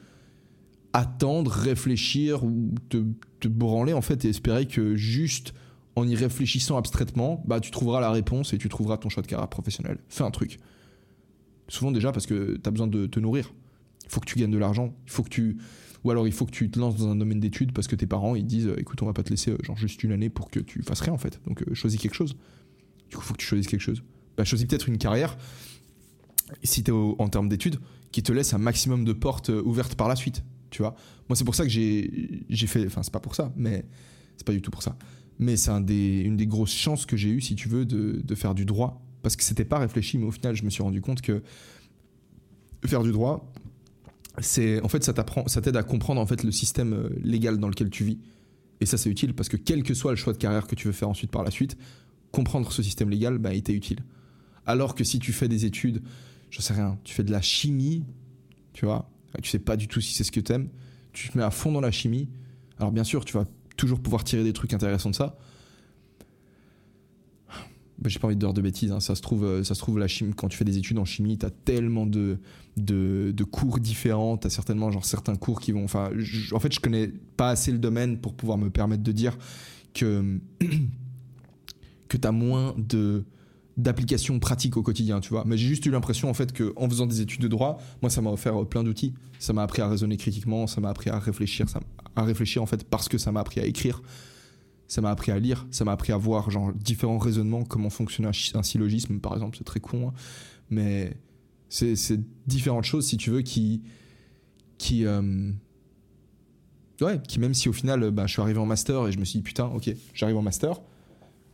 [0.93, 5.55] attendre, réfléchir ou te, branler, en fait, et espérer que juste
[5.97, 9.27] en y réfléchissant abstraitement, bah, tu trouveras la réponse et tu trouveras ton choix de
[9.27, 9.99] carrière professionnel.
[10.09, 10.59] Fais un truc.
[11.67, 13.53] Souvent déjà parce que tu as besoin de te nourrir
[14.09, 14.95] Il faut que tu gagnes de l'argent.
[15.07, 15.59] Il faut que tu
[16.05, 18.07] ou alors il faut que tu te lances dans un domaine d'études parce que tes
[18.07, 20.61] parents ils disent écoute on va pas te laisser genre juste une année pour que
[20.61, 21.41] tu fasses rien en fait.
[21.47, 22.37] Donc choisis quelque chose.
[23.11, 24.03] Du coup il faut que tu choisisses quelque chose.
[24.37, 25.37] Bah, choisis peut-être une carrière
[26.63, 27.79] si tu es en termes d'études
[28.13, 30.45] qui te laisse un maximum de portes ouvertes par la suite.
[30.71, 30.95] Tu vois
[31.29, 33.85] Moi c'est pour ça que j'ai fait enfin c'est pas pour ça mais
[34.37, 34.97] c'est pas du tout pour ça.
[35.39, 38.55] Mais c'est une des grosses chances que j'ai eues, si tu veux, de, de faire
[38.55, 39.05] du droit.
[39.23, 41.43] Parce que c'était pas réfléchi, mais au final, je me suis rendu compte que
[42.87, 43.53] faire du droit,
[44.41, 47.59] c'est en fait ça t'apprend, ça t'aide à comprendre en fait le système euh, légal
[47.59, 48.19] dans lequel tu vis.
[48.81, 50.87] Et ça, c'est utile parce que quel que soit le choix de carrière que tu
[50.87, 51.77] veux faire ensuite par la suite,
[52.31, 54.05] comprendre ce système légal, bah, t'est utile.
[54.67, 56.03] Alors que si tu fais des études,
[56.51, 58.05] je sais rien, tu fais de la chimie,
[58.73, 59.11] tu vois,
[59.43, 60.69] tu sais pas du tout si c'est ce que t'aimes,
[61.13, 62.29] tu te mets à fond dans la chimie.
[62.79, 65.37] Alors bien sûr, tu vas toujours pouvoir tirer des trucs intéressants de ça.
[67.99, 69.01] Bah, j'ai pas envie de dire de bêtises, hein.
[69.01, 71.05] ça, se trouve, euh, ça se trouve, la chimie, quand tu fais des études en
[71.05, 72.39] chimie, tu as tellement de,
[72.77, 75.87] de, cours différents, tu as certainement genre, certains cours qui vont.
[75.87, 79.37] En fait, je connais pas assez le domaine pour pouvoir me permettre de dire
[79.95, 80.39] que,
[82.09, 83.25] que tu as moins de
[83.77, 85.45] d'applications pratiques au quotidien, tu vois.
[85.47, 88.21] Mais j'ai juste eu l'impression en fait que faisant des études de droit, moi ça
[88.21, 89.15] m'a offert plein d'outils.
[89.39, 91.67] Ça m'a appris à raisonner critiquement, ça m'a appris à réfléchir,
[92.17, 94.03] à réfléchir en fait parce que ça m'a appris à écrire,
[94.89, 98.27] ça m'a appris à lire, ça m'a appris à voir genre différents raisonnements, comment fonctionne
[98.27, 100.13] un, syllogisme par exemple, c'est très con, hein.
[100.71, 101.17] mais
[101.69, 103.83] c'est différentes choses si tu veux qui
[104.79, 105.53] qui euh,
[107.03, 109.25] ouais qui même si au final bah, je suis arrivé en master et je me
[109.25, 110.81] suis dit putain ok j'arrive en master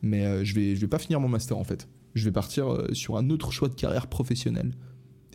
[0.04, 1.88] mais euh, je vais je vais pas finir mon master en fait.
[2.14, 4.72] Je vais partir euh, sur un autre choix de carrière professionnelle.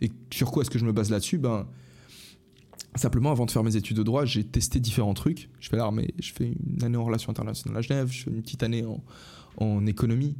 [0.00, 1.38] Et sur quoi est-ce que je me base là-dessus?
[1.38, 1.66] Ben
[2.96, 5.48] Simplement, avant de faire mes études de droit, j'ai testé différents trucs.
[5.60, 8.42] Je fais l'armée, je fais une année en relations internationales à Genève, je fais une
[8.42, 8.84] petite année
[9.56, 10.36] en, économie.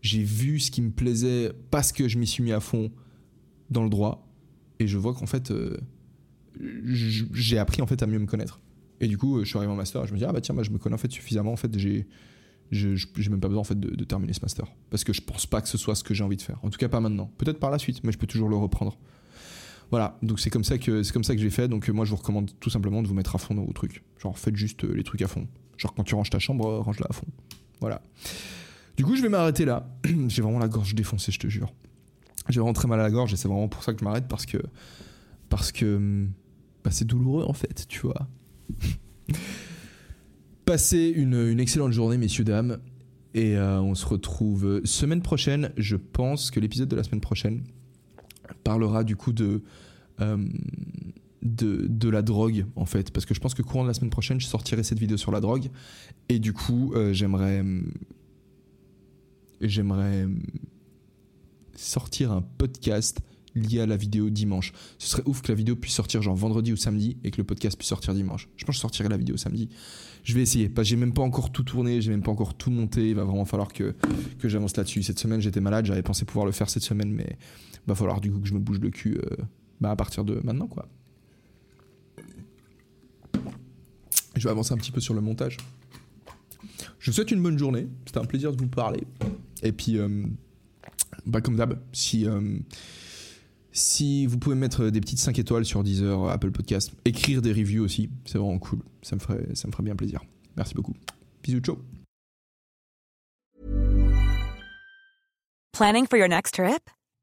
[0.00, 2.90] J'ai vu ce qui me plaisait parce que je m'y suis mis à fond
[3.70, 4.26] dans le droit.
[4.78, 5.76] Et je vois qu'en fait, euh,
[6.92, 8.60] j'ai appris en fait à mieux me connaître.
[9.00, 10.54] Et du coup, je suis arrivé en master et je me dis, ah bah tiens,
[10.54, 11.52] bah, je me connais en fait suffisamment.
[11.52, 12.06] En fait, j'ai
[12.70, 15.44] j'ai même pas besoin en fait de, de, terminer ce master parce que je pense
[15.44, 16.58] pas que ce soit ce que j'ai envie de faire.
[16.62, 17.30] En tout cas, pas maintenant.
[17.36, 18.96] Peut-être par la suite, mais je peux toujours le reprendre.
[19.92, 21.68] Voilà, donc c'est comme ça que c'est comme ça que j'ai fait.
[21.68, 23.74] Donc euh, moi, je vous recommande tout simplement de vous mettre à fond dans vos
[23.74, 24.02] trucs.
[24.18, 25.46] Genre faites juste euh, les trucs à fond.
[25.76, 27.26] Genre quand tu ranges ta chambre, euh, range-la à fond.
[27.78, 28.00] Voilà.
[28.96, 29.94] Du coup, je vais m'arrêter là.
[30.28, 31.74] j'ai vraiment la gorge défoncée, je te jure.
[32.48, 34.28] J'ai vraiment très mal à la gorge et c'est vraiment pour ça que je m'arrête
[34.28, 34.56] parce que
[35.50, 36.26] parce que
[36.82, 38.28] bah, c'est douloureux en fait, tu vois.
[40.64, 42.78] Passez une, une, excellente journée, messieurs dames,
[43.34, 45.70] et on se retrouve semaine prochaine.
[45.76, 47.62] Je pense que l'épisode de la semaine prochaine
[48.64, 49.62] parlera du coup de,
[50.20, 50.36] euh,
[51.42, 54.10] de, de, la drogue en fait parce que je pense que courant de la semaine
[54.10, 55.70] prochaine je sortirai cette vidéo sur la drogue
[56.28, 57.64] et du coup euh, j'aimerais
[59.60, 60.26] j'aimerais
[61.74, 63.20] sortir un podcast
[63.54, 64.72] lié à la vidéo dimanche.
[64.98, 67.44] Ce serait ouf que la vidéo puisse sortir genre vendredi ou samedi et que le
[67.44, 68.48] podcast puisse sortir dimanche.
[68.56, 69.68] Je pense que je sortirai la vidéo samedi.
[70.22, 73.10] Je vais essayer j'ai même pas encore tout tourné, j'ai même pas encore tout monté.
[73.10, 73.94] Il va vraiment falloir que,
[74.38, 75.02] que j'avance là-dessus.
[75.02, 77.38] Cette semaine j'étais malade, j'avais pensé pouvoir le faire cette semaine, mais
[77.86, 79.36] va falloir du coup que je me bouge le cul euh,
[79.80, 80.88] bah, à partir de maintenant quoi.
[84.36, 85.58] Je vais avancer un petit peu sur le montage.
[86.98, 87.86] Je vous souhaite une bonne journée.
[88.06, 89.02] C'était un plaisir de vous parler.
[89.62, 90.24] Et puis, euh,
[91.26, 92.58] bah, comme d'hab, si, euh,
[93.72, 97.84] si vous pouvez mettre des petites 5 étoiles sur Deezer, Apple Podcast, écrire des reviews
[97.84, 98.78] aussi, c'est vraiment cool.
[99.02, 100.22] Ça me ferait, ça me ferait bien plaisir.
[100.56, 100.94] Merci beaucoup.
[101.42, 101.78] Bisous, ciao.
[105.72, 106.90] Planning for your next trip?